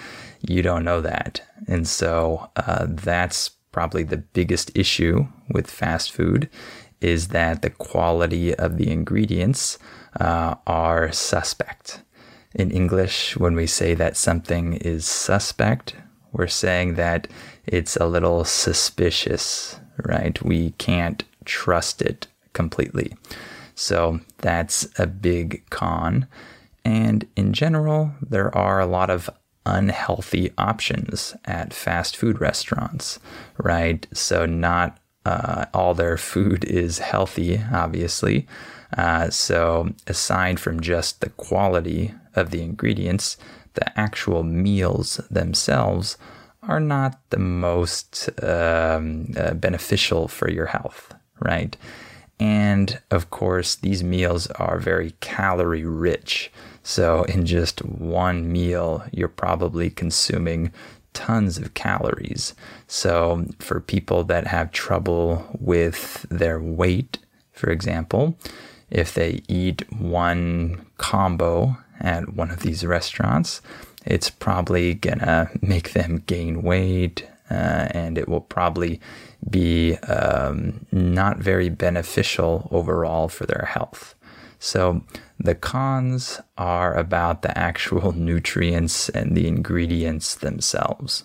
You 0.47 0.63
don't 0.63 0.85
know 0.85 1.01
that. 1.01 1.41
And 1.67 1.89
so 1.89 2.51
uh, 2.57 2.87
that's 2.89 3.51
probably 3.73 4.03
the 4.03 4.19
biggest 4.19 4.71
issue 4.77 5.27
with 5.51 5.71
fast 5.71 6.13
food 6.13 6.49
is 7.01 7.29
that 7.29 7.63
the 7.63 7.71
quality 7.71 8.55
of 8.55 8.77
the 8.77 8.91
ingredients 8.91 9.79
uh, 10.21 10.55
are 10.67 11.11
suspect. 11.13 12.01
In 12.55 12.71
English, 12.71 13.37
when 13.37 13.55
we 13.57 13.67
say 13.67 13.95
that 13.95 14.17
something 14.17 14.75
is 14.75 15.05
suspect, 15.05 15.97
we're 16.33 16.47
saying 16.47 16.95
that 16.95 17.27
it's 17.67 17.97
a 17.97 18.07
little 18.07 18.45
suspicious, 18.45 19.79
right? 20.05 20.41
We 20.43 20.71
can't 20.73 21.25
trust 21.45 22.03
it 22.03 22.27
completely. 22.53 23.15
So 23.75 24.21
that's 24.39 24.89
a 24.99 25.07
big 25.07 25.69
con. 25.71 26.27
And 26.85 27.27
in 27.37 27.53
general, 27.53 28.13
there 28.21 28.55
are 28.57 28.81
a 28.81 28.87
lot 28.87 29.11
of 29.11 29.31
unhealthy 29.67 30.51
options 30.59 31.35
at 31.45 31.73
fast 31.73 32.17
food 32.17 32.41
restaurants, 32.41 33.19
right? 33.59 34.07
So, 34.13 34.45
not 34.47 34.99
uh, 35.25 35.67
all 35.73 35.95
their 35.95 36.19
food 36.19 36.65
is 36.69 36.99
healthy, 36.99 37.63
obviously. 37.73 38.47
Uh, 38.97 39.31
so, 39.31 39.91
aside 40.07 40.61
from 40.61 40.81
just 40.81 41.21
the 41.21 41.31
quality 41.31 42.15
of 42.37 42.51
the 42.51 42.63
ingredients, 42.63 43.37
the 43.75 43.99
actual 43.99 44.43
meals 44.43 45.21
themselves 45.31 46.17
are 46.69 46.81
not 46.81 47.19
the 47.31 47.39
most 47.39 48.29
um, 48.43 49.33
uh, 49.37 49.55
beneficial 49.55 50.29
for 50.29 50.51
your 50.51 50.67
health, 50.67 51.15
right? 51.41 51.77
And 52.41 53.01
of 53.11 53.31
course, 53.31 53.77
these 53.77 54.03
meals 54.03 54.47
are 54.53 54.79
very 54.79 55.13
calorie 55.21 55.85
rich. 55.85 56.51
So, 56.83 57.23
in 57.25 57.47
just 57.47 57.85
one 57.85 58.53
meal, 58.53 59.05
you're 59.13 59.29
probably 59.29 59.89
consuming 59.89 60.73
tons 61.15 61.57
of 61.57 61.75
calories. 61.75 62.55
So, 62.89 63.47
for 63.61 63.81
people 63.81 64.25
that 64.25 64.47
have 64.49 64.73
trouble 64.73 65.47
with 65.59 66.27
their 66.29 66.61
weight, 66.61 67.19
for 67.53 67.71
example, 67.71 68.37
if 68.91 69.15
they 69.15 69.43
eat 69.49 69.91
one 69.93 70.85
combo 70.99 71.77
at 72.01 72.35
one 72.35 72.51
of 72.51 72.61
these 72.61 72.85
restaurants, 72.85 73.63
it's 74.05 74.31
probably 74.31 74.95
gonna 74.95 75.51
make 75.61 75.93
them 75.93 76.23
gain 76.27 76.63
weight 76.63 77.27
uh, 77.51 77.89
and 77.91 78.17
it 78.17 78.29
will 78.29 78.41
probably 78.41 79.01
be 79.49 79.97
um, 80.09 80.87
not 80.91 81.39
very 81.39 81.69
beneficial 81.69 82.69
overall 82.71 83.29
for 83.29 83.47
their 83.47 83.67
health. 83.67 84.15
So, 84.59 85.03
the 85.39 85.55
cons 85.55 86.41
are 86.57 86.95
about 86.95 87.43
the 87.43 87.57
actual 87.57 88.13
nutrients 88.17 89.09
and 89.11 89.37
the 89.37 89.47
ingredients 89.47 90.35
themselves. 90.37 91.25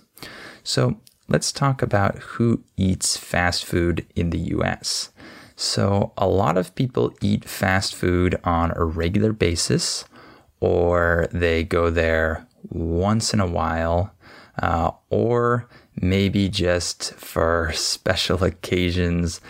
So, 0.64 1.00
let's 1.30 1.52
talk 1.54 1.82
about 1.82 2.18
who 2.20 2.64
eats 2.76 3.16
fast 3.16 3.64
food 3.64 4.06
in 4.16 4.32
the 4.32 4.40
US. 4.58 5.12
So, 5.56 6.12
a 6.18 6.28
lot 6.28 6.58
of 6.58 6.76
people 6.76 7.14
eat 7.22 7.46
fast 7.46 7.96
food 7.96 8.38
on 8.44 8.74
a 8.76 8.84
regular 8.84 9.32
basis, 9.32 10.04
or 10.60 11.30
they 11.32 11.64
go 11.64 11.90
there 11.90 12.46
once 12.70 13.34
in 13.34 13.40
a 13.40 13.48
while, 13.48 14.14
uh, 14.62 14.92
or 15.10 15.68
maybe 15.96 16.50
just 16.50 17.14
for 17.14 17.72
special 17.74 18.44
occasions. 18.52 19.42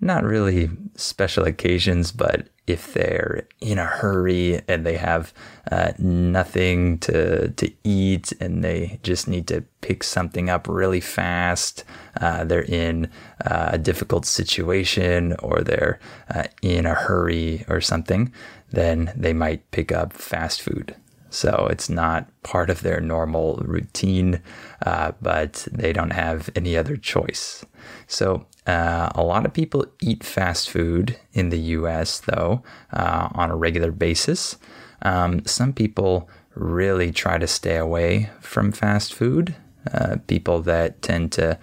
Not 0.00 0.22
really 0.22 0.70
special 0.94 1.44
occasions, 1.44 2.12
but 2.12 2.48
if 2.68 2.92
they're 2.92 3.48
in 3.60 3.78
a 3.78 3.84
hurry 3.84 4.60
and 4.68 4.84
they 4.84 4.96
have 4.96 5.32
uh, 5.72 5.92
nothing 5.98 6.98
to 6.98 7.48
to 7.48 7.72
eat 7.82 8.32
and 8.40 8.62
they 8.62 9.00
just 9.02 9.26
need 9.26 9.46
to 9.48 9.62
pick 9.80 10.04
something 10.04 10.48
up 10.50 10.68
really 10.68 11.00
fast, 11.00 11.84
uh, 12.20 12.44
they're 12.44 12.62
in 12.62 13.10
uh, 13.44 13.70
a 13.72 13.78
difficult 13.78 14.26
situation 14.26 15.34
or 15.42 15.62
they're 15.62 15.98
uh, 16.32 16.44
in 16.62 16.86
a 16.86 16.94
hurry 16.94 17.64
or 17.68 17.80
something, 17.80 18.32
then 18.70 19.12
they 19.16 19.32
might 19.32 19.70
pick 19.70 19.90
up 19.90 20.12
fast 20.12 20.62
food. 20.62 20.94
So 21.30 21.68
it's 21.70 21.88
not 21.88 22.28
part 22.42 22.70
of 22.70 22.82
their 22.82 23.00
normal 23.00 23.56
routine, 23.64 24.40
uh, 24.84 25.12
but 25.20 25.66
they 25.70 25.92
don't 25.92 26.12
have 26.12 26.48
any 26.56 26.76
other 26.76 26.96
choice. 26.96 27.64
So 28.06 28.46
uh, 28.66 29.10
a 29.14 29.22
lot 29.22 29.46
of 29.46 29.52
people 29.52 29.86
eat 30.00 30.24
fast 30.24 30.70
food 30.70 31.18
in 31.32 31.50
the 31.50 31.58
US, 31.58 32.20
though, 32.20 32.62
uh, 32.92 33.28
on 33.32 33.50
a 33.50 33.56
regular 33.56 33.92
basis. 33.92 34.56
Um, 35.02 35.44
some 35.46 35.72
people 35.72 36.28
really 36.54 37.12
try 37.12 37.38
to 37.38 37.46
stay 37.46 37.76
away 37.76 38.30
from 38.40 38.72
fast 38.72 39.14
food. 39.14 39.54
Uh, 39.92 40.16
people 40.26 40.60
that 40.62 41.00
tend 41.02 41.32
to 41.32 41.58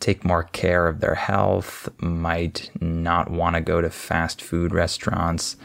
take 0.00 0.24
more 0.24 0.44
care 0.44 0.88
of 0.88 1.00
their 1.00 1.14
health 1.14 1.88
might 2.00 2.70
not 2.80 3.30
want 3.30 3.54
to 3.54 3.60
go 3.60 3.80
to 3.80 3.90
fast 3.90 4.40
food 4.40 4.72
restaurants. 4.72 5.56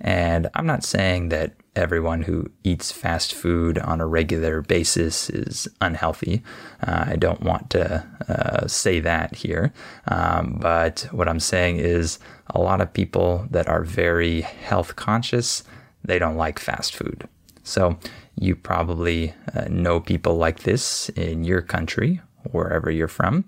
And 0.00 0.48
I'm 0.54 0.66
not 0.66 0.84
saying 0.84 1.30
that 1.30 1.54
everyone 1.78 2.22
who 2.22 2.50
eats 2.64 2.92
fast 2.92 3.32
food 3.32 3.78
on 3.78 4.00
a 4.00 4.06
regular 4.06 4.60
basis 4.62 5.30
is 5.30 5.68
unhealthy. 5.80 6.42
Uh, 6.86 7.04
I 7.08 7.16
don't 7.16 7.40
want 7.42 7.70
to 7.70 8.04
uh, 8.28 8.66
say 8.66 9.00
that 9.00 9.36
here. 9.36 9.72
Um, 10.08 10.58
but 10.60 11.08
what 11.12 11.28
I'm 11.28 11.40
saying 11.40 11.76
is 11.76 12.18
a 12.48 12.60
lot 12.60 12.80
of 12.80 12.92
people 12.92 13.46
that 13.50 13.68
are 13.68 13.84
very 13.84 14.42
health 14.42 14.96
conscious, 14.96 15.64
they 16.04 16.18
don't 16.18 16.36
like 16.36 16.58
fast 16.58 16.94
food. 16.94 17.28
So 17.62 17.98
you 18.36 18.56
probably 18.56 19.34
uh, 19.54 19.66
know 19.68 20.00
people 20.00 20.36
like 20.36 20.60
this 20.60 21.08
in 21.10 21.44
your 21.44 21.62
country, 21.62 22.20
wherever 22.50 22.90
you're 22.90 23.08
from. 23.08 23.44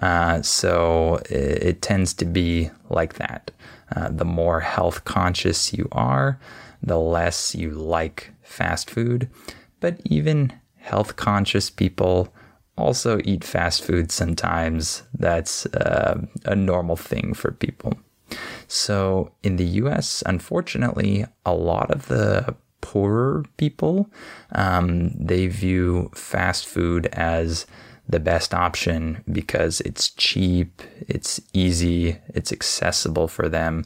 Uh, 0.00 0.42
so 0.42 1.16
it, 1.28 1.62
it, 1.62 1.82
tends 1.82 2.14
to 2.14 2.24
be 2.24 2.70
like 2.88 3.14
that. 3.14 3.50
Uh, 3.94 4.08
the 4.10 4.24
more 4.24 4.60
health 4.60 5.04
conscious 5.04 5.72
you 5.72 5.88
are, 5.92 6.38
the 6.82 6.98
less 6.98 7.54
you 7.54 7.70
like 7.70 8.32
fast 8.42 8.90
food. 8.90 9.28
But 9.80 10.00
even 10.04 10.52
health 10.76 11.16
conscious 11.16 11.70
people 11.70 12.32
also 12.76 13.20
eat 13.24 13.44
fast 13.44 13.84
food 13.84 14.10
sometimes. 14.10 15.02
That's 15.14 15.66
uh, 15.66 16.24
a 16.44 16.54
normal 16.54 16.96
thing 16.96 17.34
for 17.34 17.50
people. 17.52 17.94
So 18.68 19.32
in 19.42 19.56
the 19.56 19.64
US, 19.82 20.22
unfortunately, 20.26 21.24
a 21.44 21.54
lot 21.54 21.90
of 21.90 22.06
the 22.06 22.54
poorer 22.80 23.44
people, 23.56 24.10
um, 24.52 25.10
they 25.18 25.46
view 25.46 26.10
fast 26.14 26.66
food 26.66 27.06
as 27.06 27.66
the 28.08 28.20
best 28.20 28.54
option 28.54 29.22
because 29.30 29.80
it's 29.82 30.10
cheap, 30.10 30.80
it's 31.08 31.40
easy, 31.52 32.18
it's 32.28 32.52
accessible 32.52 33.28
for 33.28 33.48
them. 33.48 33.84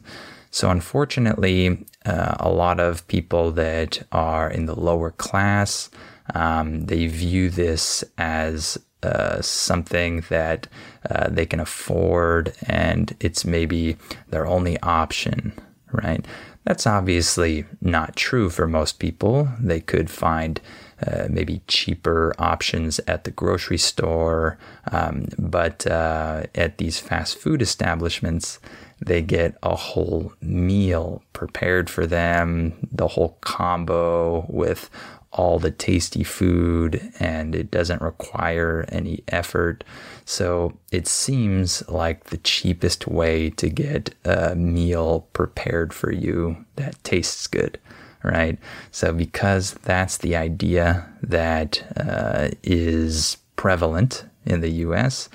So, 0.53 0.69
unfortunately, 0.69 1.83
uh, 2.05 2.35
a 2.39 2.51
lot 2.51 2.79
of 2.79 3.07
people 3.07 3.49
that 3.53 4.05
are 4.11 4.47
in 4.47 4.67
the 4.67 4.79
lower 4.79 5.09
class, 5.09 5.89
um, 6.35 6.85
they 6.85 7.07
view 7.07 7.49
this 7.49 8.03
as 8.19 8.77
uh, 9.01 9.41
something 9.41 10.23
that 10.29 10.67
uh, 11.09 11.29
they 11.29 11.47
can 11.47 11.59
afford 11.59 12.53
and 12.67 13.15
it's 13.19 13.43
maybe 13.43 13.97
their 14.29 14.45
only 14.45 14.79
option, 14.81 15.53
right? 15.91 16.23
That's 16.65 16.85
obviously 16.85 17.65
not 17.81 18.15
true 18.15 18.51
for 18.51 18.67
most 18.67 18.99
people. 18.99 19.49
They 19.59 19.79
could 19.79 20.11
find 20.11 20.61
uh, 21.05 21.29
maybe 21.31 21.61
cheaper 21.67 22.33
options 22.37 22.99
at 23.07 23.23
the 23.23 23.31
grocery 23.31 23.79
store, 23.79 24.59
um, 24.91 25.29
but 25.39 25.87
uh, 25.87 26.43
at 26.53 26.77
these 26.77 26.99
fast 26.99 27.39
food 27.39 27.61
establishments, 27.61 28.59
they 29.05 29.21
get 29.21 29.57
a 29.63 29.75
whole 29.75 30.33
meal 30.41 31.23
prepared 31.33 31.89
for 31.89 32.05
them, 32.05 32.87
the 32.91 33.07
whole 33.07 33.37
combo 33.41 34.45
with 34.49 34.89
all 35.33 35.57
the 35.57 35.71
tasty 35.71 36.23
food 36.23 37.11
and 37.19 37.55
it 37.55 37.71
doesn't 37.71 38.01
require 38.01 38.85
any 38.89 39.23
effort. 39.27 39.83
So 40.25 40.77
it 40.91 41.07
seems 41.07 41.87
like 41.89 42.25
the 42.25 42.37
cheapest 42.37 43.07
way 43.07 43.49
to 43.51 43.69
get 43.69 44.13
a 44.23 44.55
meal 44.55 45.27
prepared 45.33 45.91
for 45.91 46.11
you 46.11 46.65
that 46.75 47.03
tastes 47.03 47.47
good, 47.47 47.79
right? 48.23 48.59
So 48.91 49.11
because 49.11 49.73
that's 49.73 50.17
the 50.17 50.35
idea 50.35 51.09
that 51.23 51.83
uh, 51.97 52.49
is 52.61 53.37
prevalent 53.55 54.25
in 54.45 54.61
the 54.61 54.71
US, 54.71 55.29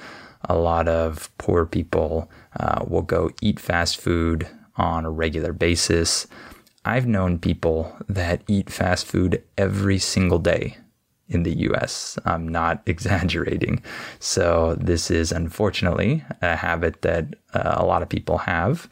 a 0.44 0.56
lot 0.56 0.88
of 0.88 1.30
poor 1.38 1.66
people 1.66 2.30
uh, 2.58 2.84
will 2.86 3.02
go 3.02 3.30
eat 3.42 3.60
fast 3.60 4.00
food 4.00 4.48
on 4.76 5.04
a 5.04 5.10
regular 5.10 5.52
basis. 5.52 6.26
I've 6.84 7.06
known 7.06 7.38
people 7.38 7.96
that 8.08 8.42
eat 8.46 8.70
fast 8.70 9.06
food 9.06 9.42
every 9.56 9.98
single 9.98 10.38
day 10.38 10.76
in 11.28 11.42
the 11.42 11.56
US. 11.68 12.18
I'm 12.24 12.48
not 12.48 12.82
exaggerating. 12.86 13.82
So, 14.18 14.76
this 14.80 15.10
is 15.10 15.32
unfortunately 15.32 16.24
a 16.40 16.56
habit 16.56 17.02
that 17.02 17.34
uh, 17.54 17.74
a 17.76 17.84
lot 17.84 18.02
of 18.02 18.08
people 18.08 18.38
have. 18.38 18.88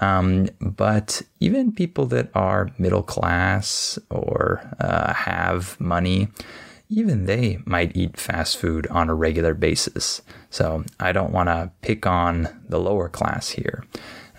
Um, 0.00 0.48
but 0.60 1.22
even 1.40 1.72
people 1.72 2.06
that 2.06 2.30
are 2.34 2.70
middle 2.78 3.02
class 3.02 3.98
or 4.10 4.60
uh, 4.80 5.12
have 5.12 5.78
money, 5.78 6.28
even 6.98 7.26
they 7.26 7.58
might 7.64 7.96
eat 7.96 8.16
fast 8.16 8.56
food 8.56 8.86
on 8.88 9.08
a 9.08 9.14
regular 9.14 9.54
basis. 9.54 10.22
So, 10.50 10.84
I 11.00 11.12
don't 11.12 11.32
want 11.32 11.48
to 11.48 11.72
pick 11.82 12.06
on 12.06 12.48
the 12.68 12.78
lower 12.78 13.08
class 13.08 13.50
here. 13.50 13.84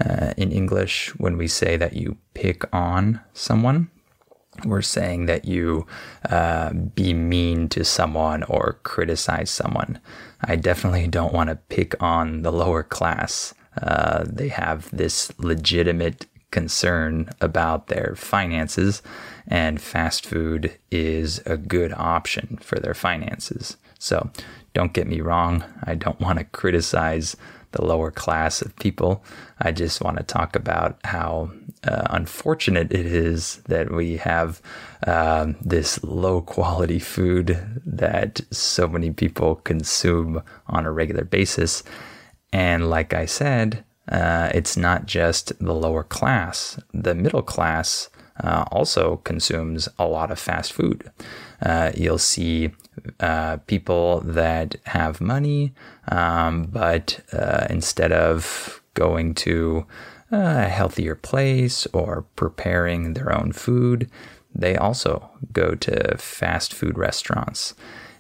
Uh, 0.03 0.33
in 0.35 0.51
English, 0.51 1.09
when 1.17 1.38
we 1.38 1.47
say 1.47 1.77
that 1.77 1.93
you 1.93 2.17
pick 2.33 2.63
on 2.74 3.21
someone, 3.33 3.89
we're 4.63 4.81
saying 4.81 5.25
that 5.25 5.45
you 5.45 5.85
uh, 6.29 6.71
be 6.74 7.13
mean 7.13 7.67
to 7.69 7.83
someone 7.83 8.43
or 8.43 8.79
criticize 8.83 9.50
someone. 9.50 10.00
I 10.41 10.55
definitely 10.55 11.07
don't 11.07 11.33
want 11.33 11.50
to 11.50 11.55
pick 11.55 12.01
on 12.01 12.43
the 12.43 12.51
lower 12.51 12.83
class. 12.83 13.53
Uh, 13.81 14.24
they 14.25 14.47
have 14.47 14.89
this 14.95 15.38
legitimate 15.39 16.25
concern 16.55 17.29
about 17.41 17.88
their 17.88 18.13
finances, 18.15 19.01
and 19.45 19.81
fast 19.81 20.25
food 20.25 20.79
is 20.89 21.39
a 21.45 21.57
good 21.57 21.93
option 21.93 22.57
for 22.62 22.79
their 22.79 22.93
finances. 22.93 23.75
So 24.00 24.29
don't 24.74 24.93
get 24.93 25.05
me 25.05 25.19
wrong, 25.19 25.65
I 25.83 25.95
don't 25.95 26.21
want 26.21 26.39
to 26.39 26.45
criticize 26.45 27.35
the 27.74 27.83
lower 27.83 28.09
class 28.09 28.62
of 28.62 28.75
people. 28.77 29.21
I 29.59 29.74
just 29.74 30.01
want 30.01 30.17
to 30.17 30.24
talk 30.24 30.55
about 30.55 30.97
how 31.03 31.51
uh, 31.83 32.03
unfortunate 32.09 32.93
it 32.93 33.05
is 33.05 33.57
that 33.67 33.91
we 33.91 34.17
have 34.17 34.62
um, 35.05 35.57
this 35.62 36.01
low 36.03 36.41
quality 36.41 37.00
food 37.00 37.81
that 37.85 38.39
so 38.51 38.88
many 38.88 39.12
people 39.12 39.55
consume 39.55 40.41
on 40.68 40.85
a 40.85 40.91
regular 40.91 41.25
basis. 41.25 41.83
And 42.53 42.89
like 42.89 43.13
I 43.13 43.25
said, 43.25 43.83
uh, 44.07 44.50
it's 44.53 44.77
not 44.77 45.05
just 45.05 45.57
the 45.59 45.74
lower 45.74 46.03
class, 46.03 46.79
the 46.94 47.15
middle 47.15 47.41
class 47.41 48.09
uh, 48.44 48.65
also 48.72 49.18
consumes 49.18 49.87
a 49.98 50.05
lot 50.05 50.31
of 50.31 50.39
fast 50.39 50.74
food. 50.74 51.11
Uh, 51.61 51.91
you'll 51.96 52.18
see 52.18 52.72
uh, 53.20 53.57
people 53.68 54.22
that 54.22 54.75
have 54.85 55.22
money, 55.22 55.74
um, 56.09 56.63
but 56.65 57.22
uh, 57.31 57.65
instead 57.70 58.11
of 58.11 58.81
going 58.94 59.33
to 59.33 59.85
a 60.31 60.68
healthier 60.68 61.15
place 61.15 61.87
or 61.94 62.25
preparing 62.35 63.13
their 63.13 63.33
own 63.33 63.51
food, 63.51 64.09
they 64.53 64.75
also 64.75 65.29
go 65.53 65.75
to 65.75 66.18
fast 66.18 66.74
food 66.74 66.98
restaurants. 66.98 67.74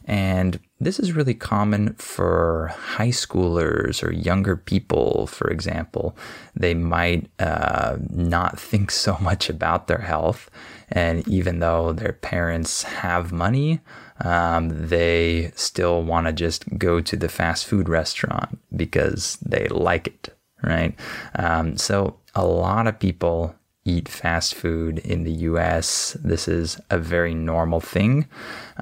And 0.05 0.59
this 0.79 0.99
is 0.99 1.13
really 1.13 1.33
common 1.33 1.93
for 1.93 2.73
high 2.75 3.09
schoolers 3.09 4.03
or 4.03 4.11
younger 4.11 4.57
people, 4.57 5.27
for 5.27 5.49
example. 5.49 6.17
They 6.55 6.73
might 6.73 7.29
uh, 7.39 7.97
not 8.09 8.59
think 8.71 8.91
so 8.91 9.17
much 9.19 9.49
about 9.49 9.87
their 9.87 9.99
health. 9.99 10.49
And 10.89 11.27
even 11.27 11.59
though 11.59 11.93
their 11.93 12.13
parents 12.13 12.83
have 12.83 13.31
money, 13.31 13.79
um, 14.21 14.87
they 14.87 15.51
still 15.55 16.03
want 16.03 16.27
to 16.27 16.33
just 16.33 16.65
go 16.77 17.01
to 17.01 17.15
the 17.15 17.29
fast 17.29 17.65
food 17.65 17.89
restaurant 17.89 18.59
because 18.75 19.37
they 19.37 19.67
like 19.69 20.07
it, 20.07 20.37
right? 20.61 20.93
Um, 21.35 21.77
so 21.77 22.17
a 22.35 22.45
lot 22.45 22.87
of 22.87 22.99
people 22.99 23.55
eat 23.85 24.09
fast 24.09 24.55
food 24.55 24.99
in 24.99 25.23
the 25.23 25.31
US. 25.31 26.17
This 26.23 26.47
is 26.47 26.79
a 26.89 26.97
very 26.97 27.33
normal 27.33 27.79
thing. 27.79 28.27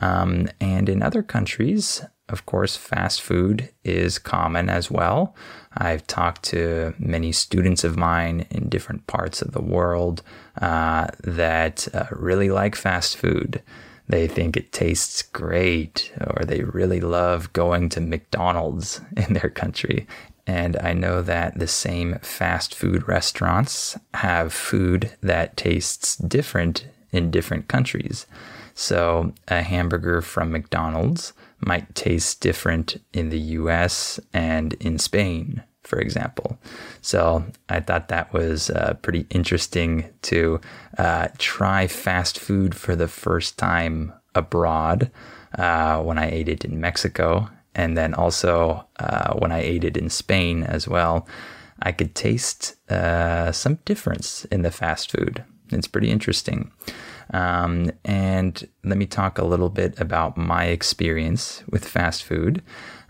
Um, 0.01 0.47
and 0.59 0.89
in 0.89 1.03
other 1.03 1.21
countries, 1.21 2.03
of 2.29 2.45
course, 2.45 2.77
fast 2.77 3.21
food 3.21 3.69
is 3.83 4.17
common 4.17 4.69
as 4.69 4.89
well. 4.89 5.35
I've 5.75 6.07
talked 6.07 6.43
to 6.45 6.93
many 6.97 7.33
students 7.33 7.83
of 7.83 7.97
mine 7.97 8.45
in 8.49 8.69
different 8.69 9.05
parts 9.07 9.41
of 9.41 9.51
the 9.51 9.61
world 9.61 10.23
uh, 10.61 11.07
that 11.23 11.87
uh, 11.93 12.05
really 12.11 12.49
like 12.49 12.75
fast 12.75 13.17
food. 13.17 13.61
They 14.07 14.27
think 14.27 14.55
it 14.55 14.71
tastes 14.71 15.21
great, 15.21 16.11
or 16.27 16.45
they 16.45 16.63
really 16.63 17.01
love 17.01 17.51
going 17.53 17.89
to 17.89 18.01
McDonald's 18.01 19.01
in 19.17 19.33
their 19.33 19.49
country. 19.49 20.07
And 20.45 20.77
I 20.77 20.93
know 20.93 21.21
that 21.21 21.57
the 21.57 21.67
same 21.67 22.19
fast 22.19 22.75
food 22.75 23.07
restaurants 23.07 23.97
have 24.13 24.53
food 24.53 25.11
that 25.21 25.55
tastes 25.55 26.17
different 26.17 26.87
in 27.11 27.31
different 27.31 27.67
countries. 27.67 28.25
So 28.73 29.33
a 29.47 29.61
hamburger 29.61 30.21
from 30.21 30.51
McDonald's 30.51 31.33
might 31.59 31.95
taste 31.95 32.41
different 32.41 32.97
in 33.13 33.29
the 33.29 33.39
US 33.39 34.19
and 34.33 34.73
in 34.73 34.97
Spain, 34.97 35.63
for 35.83 35.99
example. 35.99 36.57
So 37.01 37.45
I 37.69 37.79
thought 37.79 38.09
that 38.09 38.33
was 38.33 38.69
uh, 38.69 38.95
pretty 39.01 39.25
interesting 39.29 40.09
to 40.23 40.59
uh, 40.97 41.29
try 41.37 41.87
fast 41.87 42.37
food 42.37 42.75
for 42.75 42.95
the 42.95 43.07
first 43.07 43.57
time 43.57 44.11
abroad 44.35 45.11
uh, 45.57 46.01
when 46.01 46.17
I 46.17 46.29
ate 46.31 46.49
it 46.49 46.65
in 46.65 46.81
Mexico 46.81 47.49
and 47.75 47.97
then 47.97 48.13
also 48.13 48.87
uh, 48.99 49.33
when 49.35 49.51
I 49.51 49.59
ate 49.61 49.83
it 49.83 49.97
in 49.97 50.09
Spain 50.09 50.63
as 50.63 50.87
well, 50.87 51.27
I 51.81 51.91
could 51.91 52.15
taste 52.15 52.75
uh, 52.89 53.51
some 53.51 53.79
difference 53.85 54.45
in 54.45 54.61
the 54.61 54.71
fast 54.71 55.11
food. 55.11 55.43
It's 55.71 55.87
pretty 55.87 56.09
interesting. 56.09 56.71
Um, 57.33 57.91
and 58.05 58.67
let 58.83 58.97
me 58.97 59.05
talk 59.05 59.37
a 59.37 59.45
little 59.45 59.69
bit 59.69 59.99
about 59.99 60.37
my 60.37 60.65
experience 60.65 61.63
with 61.69 61.87
fast 61.87 62.23
food. 62.23 62.61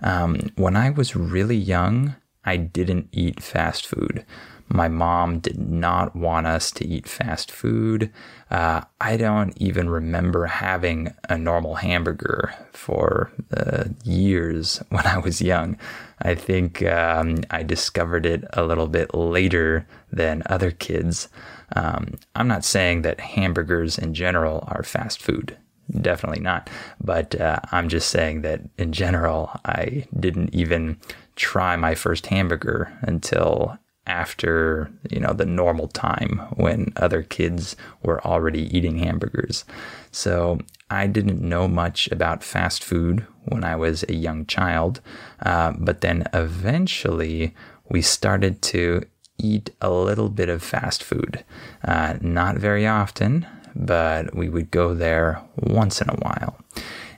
Um, 0.02 0.52
when 0.56 0.76
I 0.76 0.90
was 0.90 1.16
really 1.16 1.58
young, 1.58 2.16
I 2.46 2.58
didn't 2.58 3.10
eat 3.12 3.42
fast 3.42 3.86
food. 3.88 4.26
My 4.70 4.88
mom 4.88 5.40
did 5.40 5.60
not 5.60 6.16
want 6.16 6.48
us 6.48 6.72
to 6.72 6.88
eat 6.88 7.08
fast 7.08 7.52
food. 7.52 8.12
Uh, 8.50 8.82
I 9.00 9.18
don't 9.18 9.56
even 9.62 9.90
remember 9.90 10.46
having 10.46 11.14
a 11.30 11.38
normal 11.38 11.76
hamburger 11.76 12.54
for 12.72 13.32
uh, 13.56 13.86
years 14.04 14.82
when 14.90 15.06
I 15.06 15.18
was 15.18 15.42
young. 15.42 15.78
I 16.22 16.36
think 16.36 16.82
um, 16.84 17.40
I 17.50 17.64
discovered 17.64 18.26
it 18.26 18.46
a 18.54 18.64
little 18.64 18.88
bit 18.88 19.14
later 19.14 19.86
than 20.12 20.44
other 20.46 20.72
kids. 20.72 21.28
Um, 21.76 22.16
I'm 22.36 22.48
not 22.48 22.64
saying 22.64 23.02
that 23.02 23.20
hamburgers 23.20 23.98
in 23.98 24.14
general 24.14 24.68
are 24.68 24.84
fast 24.84 25.22
food. 25.22 25.58
Definitely 25.92 26.42
not. 26.42 26.70
But 27.04 27.40
uh, 27.40 27.60
I'm 27.72 27.90
just 27.90 28.10
saying 28.10 28.42
that 28.42 28.62
in 28.78 28.94
general, 28.94 29.52
I 29.66 30.06
didn't 30.18 30.56
even 30.56 30.98
try 31.36 31.76
my 31.76 31.96
first 31.96 32.28
hamburger 32.28 32.98
until 33.02 33.78
after 34.06 34.92
you 35.10 35.20
know 35.20 35.34
the 35.34 35.46
normal 35.46 35.88
time 35.88 36.40
when 36.56 36.92
other 36.98 37.24
kids 37.24 37.76
were 38.04 38.26
already 38.26 38.76
eating 38.76 39.00
hamburgers. 39.00 39.66
So 40.12 40.60
I 40.90 41.08
didn't 41.08 41.42
know 41.42 41.68
much 41.68 42.12
about 42.12 42.44
fast 42.44 42.84
food 42.84 43.26
when 43.46 43.64
I 43.64 43.76
was 43.76 44.04
a 44.04 44.14
young 44.14 44.46
child, 44.46 45.02
uh, 45.42 45.74
but 45.78 46.02
then 46.02 46.28
eventually 46.34 47.56
we 47.90 48.02
started 48.02 48.62
to 48.64 49.04
eat 49.38 49.72
a 49.82 49.92
little 49.92 50.30
bit 50.30 50.50
of 50.50 50.62
fast 50.62 51.04
food. 51.04 51.44
Uh, 51.84 52.18
not 52.22 52.58
very 52.58 52.86
often, 52.86 53.48
but 53.76 54.36
we 54.36 54.50
would 54.50 54.72
go 54.72 54.94
there 54.94 55.42
once 55.58 56.02
in 56.02 56.10
a 56.10 56.16
while. 56.16 56.60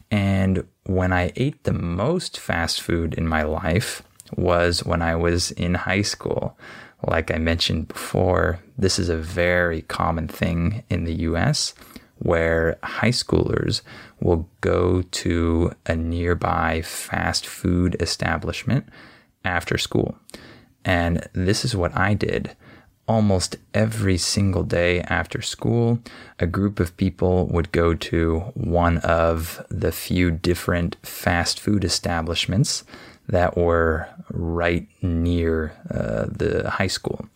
And 0.09 0.65
when 0.85 1.11
I 1.11 1.31
ate 1.35 1.63
the 1.63 1.73
most 1.73 2.39
fast 2.39 2.81
food 2.81 3.13
in 3.15 3.27
my 3.27 3.43
life 3.43 4.03
was 4.35 4.83
when 4.83 5.01
I 5.01 5.15
was 5.15 5.51
in 5.51 5.75
high 5.75 6.01
school. 6.01 6.57
Like 7.07 7.31
I 7.31 7.37
mentioned 7.37 7.87
before, 7.87 8.59
this 8.77 8.97
is 8.97 9.09
a 9.09 9.17
very 9.17 9.83
common 9.83 10.27
thing 10.27 10.83
in 10.89 11.03
the 11.03 11.13
US 11.29 11.73
where 12.17 12.77
high 12.81 13.11
schoolers 13.11 13.81
will 14.21 14.49
go 14.61 15.01
to 15.01 15.71
a 15.85 15.95
nearby 15.95 16.81
fast 16.81 17.45
food 17.45 17.95
establishment 17.99 18.87
after 19.43 19.77
school. 19.77 20.15
And 20.83 21.27
this 21.33 21.65
is 21.65 21.75
what 21.75 21.95
I 21.95 22.13
did. 22.13 22.55
Almost 23.07 23.57
every 23.73 24.17
single 24.17 24.63
day 24.63 25.01
after 25.01 25.41
school, 25.41 25.99
a 26.39 26.47
group 26.47 26.79
of 26.79 26.97
people 26.97 27.47
would 27.47 27.71
go 27.71 27.93
to 27.93 28.39
one 28.55 28.97
of 28.99 29.63
the 29.69 29.91
few 29.91 30.31
different 30.31 30.97
fast 31.03 31.59
food 31.59 31.83
establishments 31.83 32.83
that 33.27 33.57
were 33.57 34.07
right 34.31 34.87
near 35.01 35.73
uh, 35.89 36.25
the 36.29 36.69
high 36.69 36.87
school. 36.87 37.27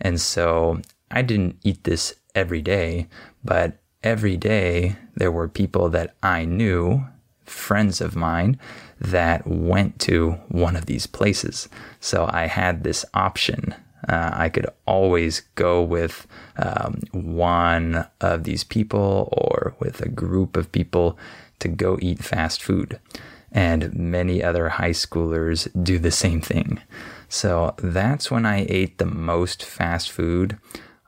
And 0.00 0.20
so 0.20 0.80
I 1.10 1.22
didn't 1.22 1.58
eat 1.62 1.84
this 1.84 2.14
every 2.34 2.62
day, 2.62 3.08
but 3.44 3.78
every 4.02 4.36
day 4.36 4.96
there 5.16 5.32
were 5.32 5.48
people 5.48 5.88
that 5.90 6.14
I 6.22 6.44
knew, 6.44 7.04
friends 7.44 8.00
of 8.00 8.14
mine, 8.14 8.58
that 9.00 9.46
went 9.46 9.98
to 10.00 10.32
one 10.48 10.76
of 10.76 10.86
these 10.86 11.06
places. 11.06 11.68
So 12.00 12.28
I 12.30 12.46
had 12.46 12.82
this 12.82 13.04
option. 13.14 13.74
Uh, 14.08 14.30
I 14.32 14.48
could 14.48 14.66
always 14.86 15.42
go 15.54 15.82
with 15.82 16.26
um, 16.56 17.00
one 17.12 18.06
of 18.20 18.44
these 18.44 18.64
people 18.64 19.28
or 19.32 19.74
with 19.80 20.00
a 20.00 20.08
group 20.08 20.56
of 20.56 20.72
people 20.72 21.18
to 21.58 21.68
go 21.68 21.98
eat 22.00 22.22
fast 22.22 22.62
food. 22.62 23.00
And 23.52 23.94
many 23.94 24.42
other 24.42 24.68
high 24.68 24.90
schoolers 24.90 25.68
do 25.82 25.98
the 25.98 26.10
same 26.10 26.40
thing. 26.40 26.80
So 27.28 27.74
that's 27.78 28.30
when 28.30 28.46
I 28.46 28.66
ate 28.68 28.98
the 28.98 29.06
most 29.06 29.64
fast 29.64 30.10
food. 30.10 30.58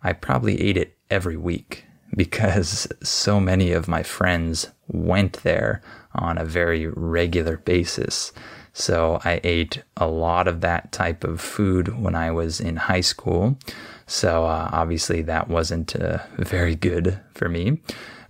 I 0.03 0.13
probably 0.13 0.61
ate 0.61 0.77
it 0.77 0.97
every 1.11 1.37
week 1.37 1.85
because 2.17 2.89
so 3.03 3.41
many 3.41 3.73
of 3.73 3.89
my 3.89 4.03
friends 4.03 4.69
went 4.89 5.43
there 5.43 5.83
on 6.15 6.39
a 6.39 6.45
very 6.45 6.87
regular 6.87 7.57
basis. 7.59 8.33
So 8.73 9.21
I 9.25 9.41
ate 9.45 9.83
a 9.97 10.07
lot 10.07 10.49
of 10.49 10.61
that 10.61 10.93
type 10.93 11.25
of 11.25 11.41
food 11.41 12.01
when 12.01 12.15
I 12.15 12.31
was 12.31 12.61
in 12.61 12.77
high 12.77 13.01
school. 13.01 13.59
So 14.07 14.45
uh, 14.45 14.69
obviously 14.73 15.23
that 15.23 15.49
wasn't 15.49 15.95
uh, 15.97 16.19
very 16.39 16.75
good 16.75 17.21
for 17.35 17.49
me. 17.49 17.81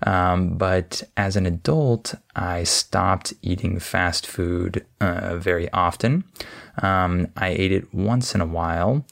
Um, 0.07 0.57
but 0.57 1.03
as 1.17 1.37
an 1.37 1.47
adult, 1.47 2.15
I 2.35 2.65
stopped 2.65 3.35
eating 3.43 3.79
fast 3.79 4.27
food 4.27 4.85
uh, 5.01 5.37
very 5.37 5.71
often. 5.73 6.25
Um, 6.83 7.29
I 7.37 7.49
ate 7.49 7.73
it 7.73 7.93
once 7.95 8.35
in 8.35 8.41
a 8.41 8.47
while. 8.47 9.05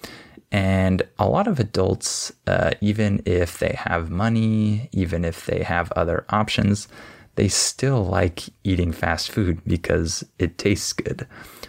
And 0.51 1.03
a 1.19 1.29
lot 1.29 1.47
of 1.47 1.61
adults, 1.61 2.33
uh, 2.47 2.71
even 2.81 3.23
if 3.27 3.59
they 3.59 3.77
have 3.79 4.11
money, 4.11 4.89
even 4.93 5.25
if 5.25 5.45
they 5.45 5.63
have 5.63 5.93
other 5.93 6.25
options, 6.31 6.89
they 7.35 7.49
still 7.49 8.05
like 8.05 8.45
eating 8.65 8.91
fast 8.91 9.31
food 9.31 9.61
because 9.65 10.25
it 10.41 10.59
tastes 10.59 10.93
good. 10.93 11.27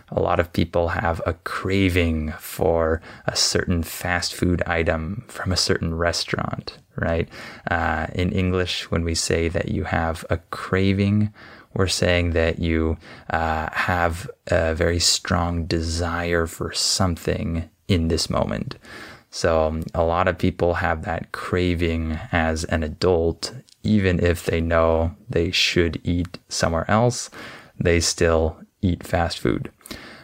A 0.09 0.19
lot 0.19 0.39
of 0.39 0.51
people 0.51 0.87
have 0.87 1.21
a 1.27 1.33
craving 1.33 2.31
for 2.39 3.01
a 3.27 3.35
certain 3.35 3.83
fast 3.83 4.33
food 4.33 4.63
item 4.63 5.25
from 5.27 5.51
a 5.51 5.57
certain 5.57 5.93
restaurant, 5.93 6.79
right? 6.99 7.27
Uh, 7.69 8.07
in 8.13 8.31
English, 8.31 8.91
when 8.91 9.03
we 9.03 9.15
say 9.15 9.47
that 9.49 9.69
you 9.69 9.85
have 9.85 10.25
a 10.29 10.37
craving, 10.51 11.33
we're 11.73 11.87
saying 11.87 12.31
that 12.31 12.59
you 12.59 12.97
uh, 13.29 13.69
have 13.71 14.29
a 14.47 14.73
very 14.73 14.99
strong 14.99 15.65
desire 15.65 16.47
for 16.47 16.73
something 16.73 17.69
in 17.87 18.07
this 18.07 18.29
moment. 18.29 18.75
So 19.31 19.67
um, 19.67 19.83
a 19.93 20.03
lot 20.03 20.27
of 20.27 20.37
people 20.37 20.75
have 20.75 21.03
that 21.05 21.31
craving 21.31 22.19
as 22.31 22.63
an 22.65 22.83
adult, 22.83 23.53
even 23.83 24.19
if 24.19 24.45
they 24.45 24.61
know 24.61 25.15
they 25.29 25.51
should 25.51 26.01
eat 26.03 26.39
somewhere 26.49 26.89
else, 26.89 27.29
they 27.79 27.99
still 27.99 28.59
eat 28.81 29.05
fast 29.05 29.39
food. 29.39 29.71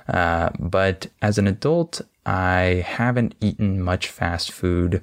Uh, 0.08 0.50
but 0.60 1.08
as 1.22 1.38
an 1.38 1.48
adult, 1.48 2.02
I 2.26 2.84
haven't 2.86 3.36
eaten 3.40 3.82
much 3.82 4.08
fast 4.08 4.52
food. 4.52 5.02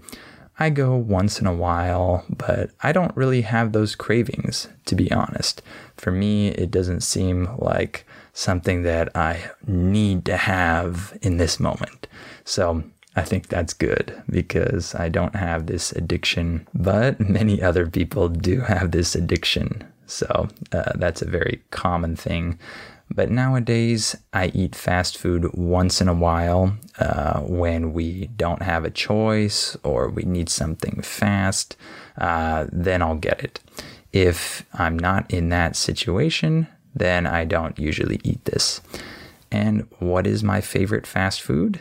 I 0.58 0.70
go 0.70 0.94
once 0.96 1.40
in 1.40 1.46
a 1.46 1.54
while, 1.54 2.24
but 2.28 2.70
I 2.82 2.92
don't 2.92 3.16
really 3.16 3.42
have 3.42 3.72
those 3.72 3.94
cravings, 3.94 4.68
to 4.86 4.94
be 4.94 5.10
honest. 5.10 5.62
For 5.96 6.10
me, 6.10 6.48
it 6.48 6.70
doesn't 6.70 7.02
seem 7.02 7.48
like 7.58 8.06
something 8.32 8.82
that 8.82 9.14
I 9.16 9.50
need 9.66 10.24
to 10.26 10.36
have 10.36 11.16
in 11.22 11.36
this 11.36 11.58
moment. 11.58 12.06
So 12.44 12.84
I 13.16 13.22
think 13.22 13.48
that's 13.48 13.74
good 13.74 14.22
because 14.28 14.94
I 14.94 15.08
don't 15.08 15.36
have 15.36 15.66
this 15.66 15.92
addiction, 15.92 16.66
but 16.74 17.20
many 17.38 17.62
other 17.62 17.86
people 17.86 18.28
do 18.28 18.60
have 18.60 18.90
this 18.90 19.14
addiction. 19.14 19.84
So 20.06 20.48
uh, 20.72 20.92
that's 20.96 21.22
a 21.22 21.30
very 21.30 21.62
common 21.70 22.16
thing. 22.16 22.58
But 23.14 23.30
nowadays, 23.30 24.16
I 24.32 24.46
eat 24.54 24.74
fast 24.74 25.18
food 25.18 25.52
once 25.54 26.00
in 26.00 26.08
a 26.08 26.14
while 26.14 26.78
uh, 26.98 27.40
when 27.40 27.92
we 27.92 28.28
don't 28.36 28.62
have 28.62 28.84
a 28.84 28.90
choice 28.90 29.76
or 29.82 30.08
we 30.08 30.22
need 30.22 30.48
something 30.48 31.02
fast. 31.02 31.76
Uh, 32.16 32.66
then 32.72 33.02
I'll 33.02 33.16
get 33.16 33.44
it. 33.44 33.60
If 34.12 34.64
I'm 34.72 34.98
not 34.98 35.30
in 35.30 35.50
that 35.50 35.76
situation, 35.76 36.68
then 36.94 37.26
I 37.26 37.44
don't 37.44 37.78
usually 37.78 38.20
eat 38.24 38.44
this. 38.46 38.80
And 39.50 39.86
what 39.98 40.26
is 40.26 40.42
my 40.42 40.60
favorite 40.60 41.06
fast 41.06 41.42
food? 41.42 41.80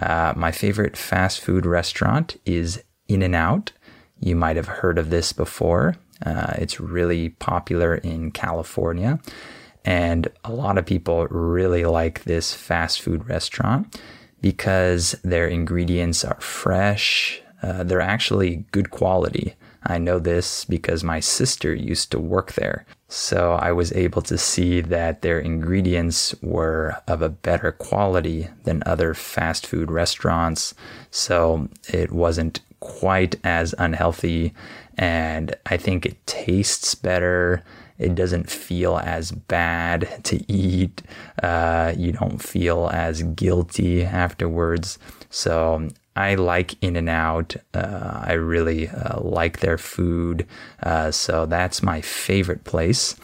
Uh, 0.00 0.32
my 0.36 0.50
favorite 0.50 0.96
fast 0.96 1.40
food 1.40 1.66
restaurant 1.66 2.36
is 2.44 2.82
In 3.06 3.22
N 3.22 3.34
Out. 3.34 3.72
You 4.18 4.34
might 4.36 4.56
have 4.56 4.68
heard 4.68 4.98
of 4.98 5.10
this 5.10 5.32
before. 5.32 5.96
Uh, 6.24 6.54
it's 6.58 6.80
really 6.80 7.30
popular 7.30 7.96
in 7.96 8.30
California. 8.30 9.20
And 9.84 10.28
a 10.44 10.52
lot 10.52 10.78
of 10.78 10.86
people 10.86 11.26
really 11.26 11.84
like 11.84 12.24
this 12.24 12.54
fast 12.54 13.02
food 13.02 13.28
restaurant 13.28 14.00
because 14.40 15.12
their 15.22 15.46
ingredients 15.46 16.24
are 16.24 16.40
fresh. 16.40 17.40
Uh, 17.62 17.84
they're 17.84 18.00
actually 18.00 18.64
good 18.72 18.90
quality. 18.90 19.54
I 19.84 19.98
know 19.98 20.18
this 20.18 20.64
because 20.64 21.02
my 21.02 21.20
sister 21.20 21.74
used 21.74 22.12
to 22.12 22.18
work 22.18 22.52
there. 22.52 22.86
So 23.08 23.52
I 23.52 23.72
was 23.72 23.92
able 23.92 24.22
to 24.22 24.38
see 24.38 24.80
that 24.80 25.22
their 25.22 25.38
ingredients 25.38 26.34
were 26.40 26.96
of 27.08 27.20
a 27.20 27.28
better 27.28 27.72
quality 27.72 28.48
than 28.64 28.82
other 28.86 29.12
fast 29.12 29.66
food 29.66 29.90
restaurants. 29.90 30.74
So 31.10 31.68
it 31.92 32.12
wasn't 32.12 32.60
quite 32.80 33.36
as 33.44 33.74
unhealthy. 33.78 34.54
And 34.96 35.54
I 35.66 35.76
think 35.76 36.06
it 36.06 36.21
tastes 36.44 36.94
better. 36.94 37.62
It 37.98 38.14
doesn't 38.14 38.50
feel 38.50 38.98
as 38.98 39.30
bad 39.30 40.24
to 40.24 40.52
eat. 40.52 41.02
Uh, 41.42 41.94
you 41.96 42.12
don't 42.12 42.42
feel 42.42 42.90
as 42.92 43.22
guilty 43.22 44.02
afterwards. 44.02 44.98
So 45.30 45.88
I 46.16 46.34
like 46.34 46.74
In 46.82 46.96
N 46.96 47.08
Out. 47.08 47.54
Uh, 47.74 48.24
I 48.24 48.32
really 48.32 48.88
uh, 48.88 49.20
like 49.20 49.60
their 49.60 49.78
food. 49.78 50.46
Uh, 50.82 51.10
so 51.10 51.46
that's 51.46 51.82
my 51.82 52.00
favorite 52.00 52.64
place. 52.64 53.16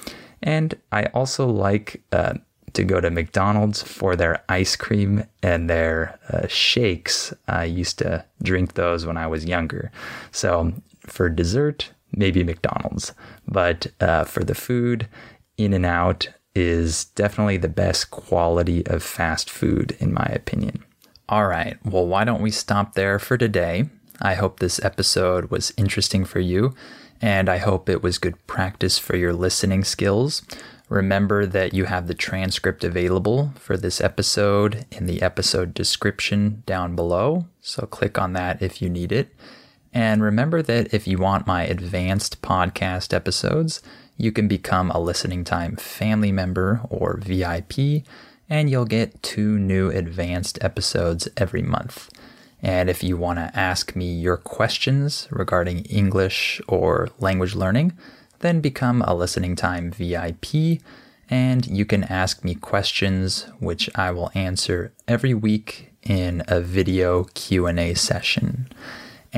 And 0.43 0.75
I 0.93 1.07
also 1.07 1.47
like 1.47 2.01
uh, 2.13 2.35
to 2.75 2.85
go 2.85 3.01
to 3.01 3.11
McDonald's 3.11 3.83
for 3.83 4.15
their 4.15 4.45
ice 4.49 4.77
cream 4.77 5.25
and 5.43 5.69
their 5.69 6.19
uh, 6.31 6.47
shakes. 6.47 7.35
I 7.49 7.65
used 7.65 7.99
to 7.99 8.25
drink 8.43 8.75
those 8.75 9.07
when 9.07 9.17
I 9.17 9.27
was 9.27 9.45
younger. 9.45 9.91
So 10.31 10.73
for 11.07 11.29
dessert, 11.29 11.91
maybe 12.13 12.45
McDonald's. 12.45 13.13
But 13.47 13.89
uh, 14.01 14.25
for 14.25 14.45
the 14.45 14.55
food, 14.55 15.09
In 15.57 15.75
N 15.75 15.85
Out 15.85 16.29
is 16.55 17.05
definitely 17.05 17.57
the 17.59 17.69
best 17.69 18.11
quality 18.11 18.87
of 18.87 19.03
fast 19.03 19.49
food, 19.51 19.97
in 20.01 20.13
my 20.13 20.29
opinion. 20.35 20.83
All 21.29 21.47
right, 21.47 21.77
well, 21.85 22.07
why 22.07 22.25
don't 22.25 22.43
we 22.43 22.51
stop 22.51 22.95
there 22.95 23.19
for 23.19 23.37
today? 23.37 23.91
I 24.21 24.35
hope 24.35 24.59
this 24.59 24.83
episode 24.83 25.51
was 25.51 25.73
interesting 25.77 26.25
for 26.25 26.41
you. 26.41 26.75
and 27.21 27.49
I 27.49 27.59
hope 27.59 27.89
it 27.89 28.03
was 28.03 28.19
good 28.19 28.45
practice 28.47 28.99
for 28.99 29.17
your 29.17 29.33
listening 29.33 29.85
skills. 29.85 30.43
Remember 30.89 31.45
that 31.45 31.75
you 31.75 31.85
have 31.85 32.07
the 32.07 32.15
transcript 32.15 32.83
available 32.83 33.53
for 33.57 33.77
this 33.77 34.01
episode 34.01 34.87
in 34.91 35.07
the 35.07 35.21
episode 35.21 35.75
description 35.75 36.63
down 36.65 36.97
below, 36.97 37.47
so 37.61 37.87
click 37.87 38.19
on 38.19 38.33
that 38.33 38.63
if 38.63 38.81
you 38.81 38.89
need 38.89 39.13
it. 39.13 39.35
And 39.93 40.23
remember 40.23 40.63
that 40.63 40.93
if 40.93 41.07
you 41.07 41.19
want 41.19 41.47
my 41.47 41.65
advanced 41.65 42.43
podcast 42.43 43.13
episodes, 43.15 43.81
you 44.17 44.33
can 44.33 44.49
become 44.49 44.91
a 44.91 45.01
Listening 45.01 45.45
Time 45.45 45.77
family 45.77 46.33
member 46.33 46.81
or 46.91 47.19
VIP, 47.19 48.05
and 48.49 48.69
you'll 48.69 48.85
get 48.85 49.23
two 49.23 49.59
new 49.59 49.91
advanced 49.91 50.59
episodes 50.63 51.29
every 51.37 51.63
month. 51.63 52.11
And 52.61 52.91
if 52.91 53.03
you 53.03 53.17
want 53.17 53.39
to 53.39 53.57
ask 53.59 53.95
me 53.95 54.13
your 54.13 54.37
questions 54.37 55.29
regarding 55.31 55.85
English 55.85 56.61
or 56.67 57.09
language 57.21 57.55
learning, 57.55 57.97
then 58.41 58.61
become 58.61 59.03
a 59.03 59.15
Listening 59.15 59.57
Time 59.57 59.91
VIP 59.91 60.81
and 61.31 61.67
you 61.67 61.85
can 61.85 62.05
ask 62.05 62.43
me 62.43 62.55
questions 62.55 63.47
which 63.59 63.91
I 63.95 64.11
will 64.11 64.31
answer 64.35 64.93
every 65.07 65.35
week 65.35 65.93
in 66.03 66.43
a 66.49 66.61
video 66.61 67.25
Q&A 67.35 67.95
session. 67.95 68.69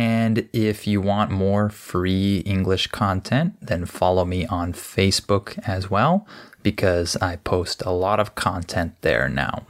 And 0.00 0.48
if 0.54 0.86
you 0.86 1.02
want 1.02 1.30
more 1.30 1.68
free 1.68 2.38
English 2.46 2.86
content, 2.86 3.54
then 3.60 3.84
follow 3.84 4.24
me 4.24 4.46
on 4.46 4.72
Facebook 4.72 5.58
as 5.68 5.90
well 5.90 6.26
because 6.62 7.16
I 7.16 7.36
post 7.36 7.82
a 7.84 7.90
lot 7.90 8.18
of 8.18 8.34
content 8.34 8.94
there 9.02 9.28
now. 9.28 9.66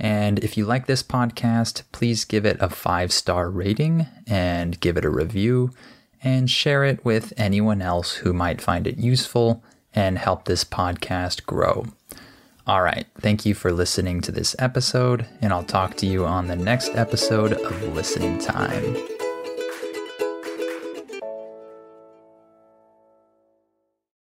And 0.00 0.40
if 0.40 0.56
you 0.56 0.64
like 0.66 0.86
this 0.86 1.04
podcast, 1.04 1.82
please 1.92 2.24
give 2.24 2.44
it 2.44 2.56
a 2.58 2.68
five 2.68 3.12
star 3.12 3.48
rating 3.48 4.08
and 4.26 4.80
give 4.80 4.96
it 4.96 5.04
a 5.04 5.10
review 5.10 5.70
and 6.24 6.50
share 6.50 6.82
it 6.82 7.04
with 7.04 7.32
anyone 7.36 7.80
else 7.80 8.14
who 8.14 8.32
might 8.32 8.60
find 8.60 8.88
it 8.88 8.98
useful 8.98 9.62
and 9.94 10.18
help 10.18 10.46
this 10.46 10.64
podcast 10.64 11.46
grow. 11.46 11.86
All 12.66 12.82
right, 12.82 13.06
thank 13.20 13.46
you 13.46 13.54
for 13.54 13.70
listening 13.70 14.22
to 14.22 14.32
this 14.32 14.56
episode, 14.58 15.26
and 15.40 15.52
I'll 15.52 15.62
talk 15.62 15.96
to 15.98 16.06
you 16.06 16.26
on 16.26 16.48
the 16.48 16.56
next 16.56 16.96
episode 16.96 17.52
of 17.52 17.94
Listening 17.94 18.38
Time. 18.38 19.11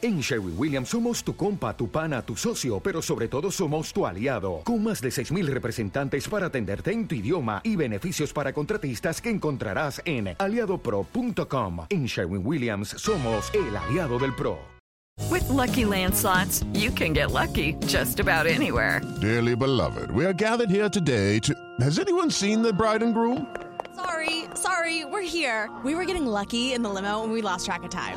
En 0.00 0.20
Sherwin 0.20 0.54
Williams 0.56 0.90
somos 0.90 1.24
tu 1.24 1.34
compa, 1.34 1.76
tu 1.76 1.88
pana, 1.88 2.22
tu 2.22 2.36
socio, 2.36 2.78
pero 2.78 3.02
sobre 3.02 3.26
todo 3.26 3.50
somos 3.50 3.92
tu 3.92 4.06
aliado, 4.06 4.60
con 4.64 4.84
más 4.84 5.00
de 5.00 5.08
6.000 5.08 5.46
representantes 5.46 6.28
para 6.28 6.46
atenderte 6.46 6.92
en 6.92 7.08
tu 7.08 7.16
idioma 7.16 7.60
y 7.64 7.74
beneficios 7.74 8.32
para 8.32 8.52
contratistas 8.52 9.20
que 9.20 9.28
encontrarás 9.28 10.00
en 10.04 10.36
aliadopro.com. 10.38 11.86
En 11.90 12.06
Sherwin 12.06 12.46
Williams 12.46 12.90
somos 12.90 13.50
el 13.52 13.76
aliado 13.76 14.20
del 14.20 14.32
PRO. 14.36 14.58
With 15.32 15.48
Lucky 15.48 15.84
Land 15.84 16.14
slots, 16.14 16.64
you 16.72 16.92
can 16.92 17.12
get 17.12 17.32
lucky 17.32 17.74
just 17.88 18.20
about 18.20 18.46
anywhere. 18.46 19.00
Dearly 19.20 19.56
beloved, 19.56 20.12
we 20.12 20.24
are 20.24 20.32
gathered 20.32 20.70
here 20.70 20.88
today 20.88 21.40
to. 21.40 21.52
Has 21.80 21.98
anyone 21.98 22.30
seen 22.30 22.62
the 22.62 22.72
bride 22.72 23.02
and 23.02 23.12
groom? 23.12 23.48
Sorry, 23.96 24.44
sorry, 24.54 25.04
we're 25.04 25.26
here. 25.26 25.68
We 25.84 25.96
were 25.96 26.04
getting 26.04 26.24
lucky 26.24 26.72
in 26.72 26.82
the 26.82 26.88
limo 26.88 27.24
and 27.24 27.32
we 27.32 27.42
lost 27.42 27.66
track 27.66 27.82
of 27.82 27.90
time. 27.90 28.16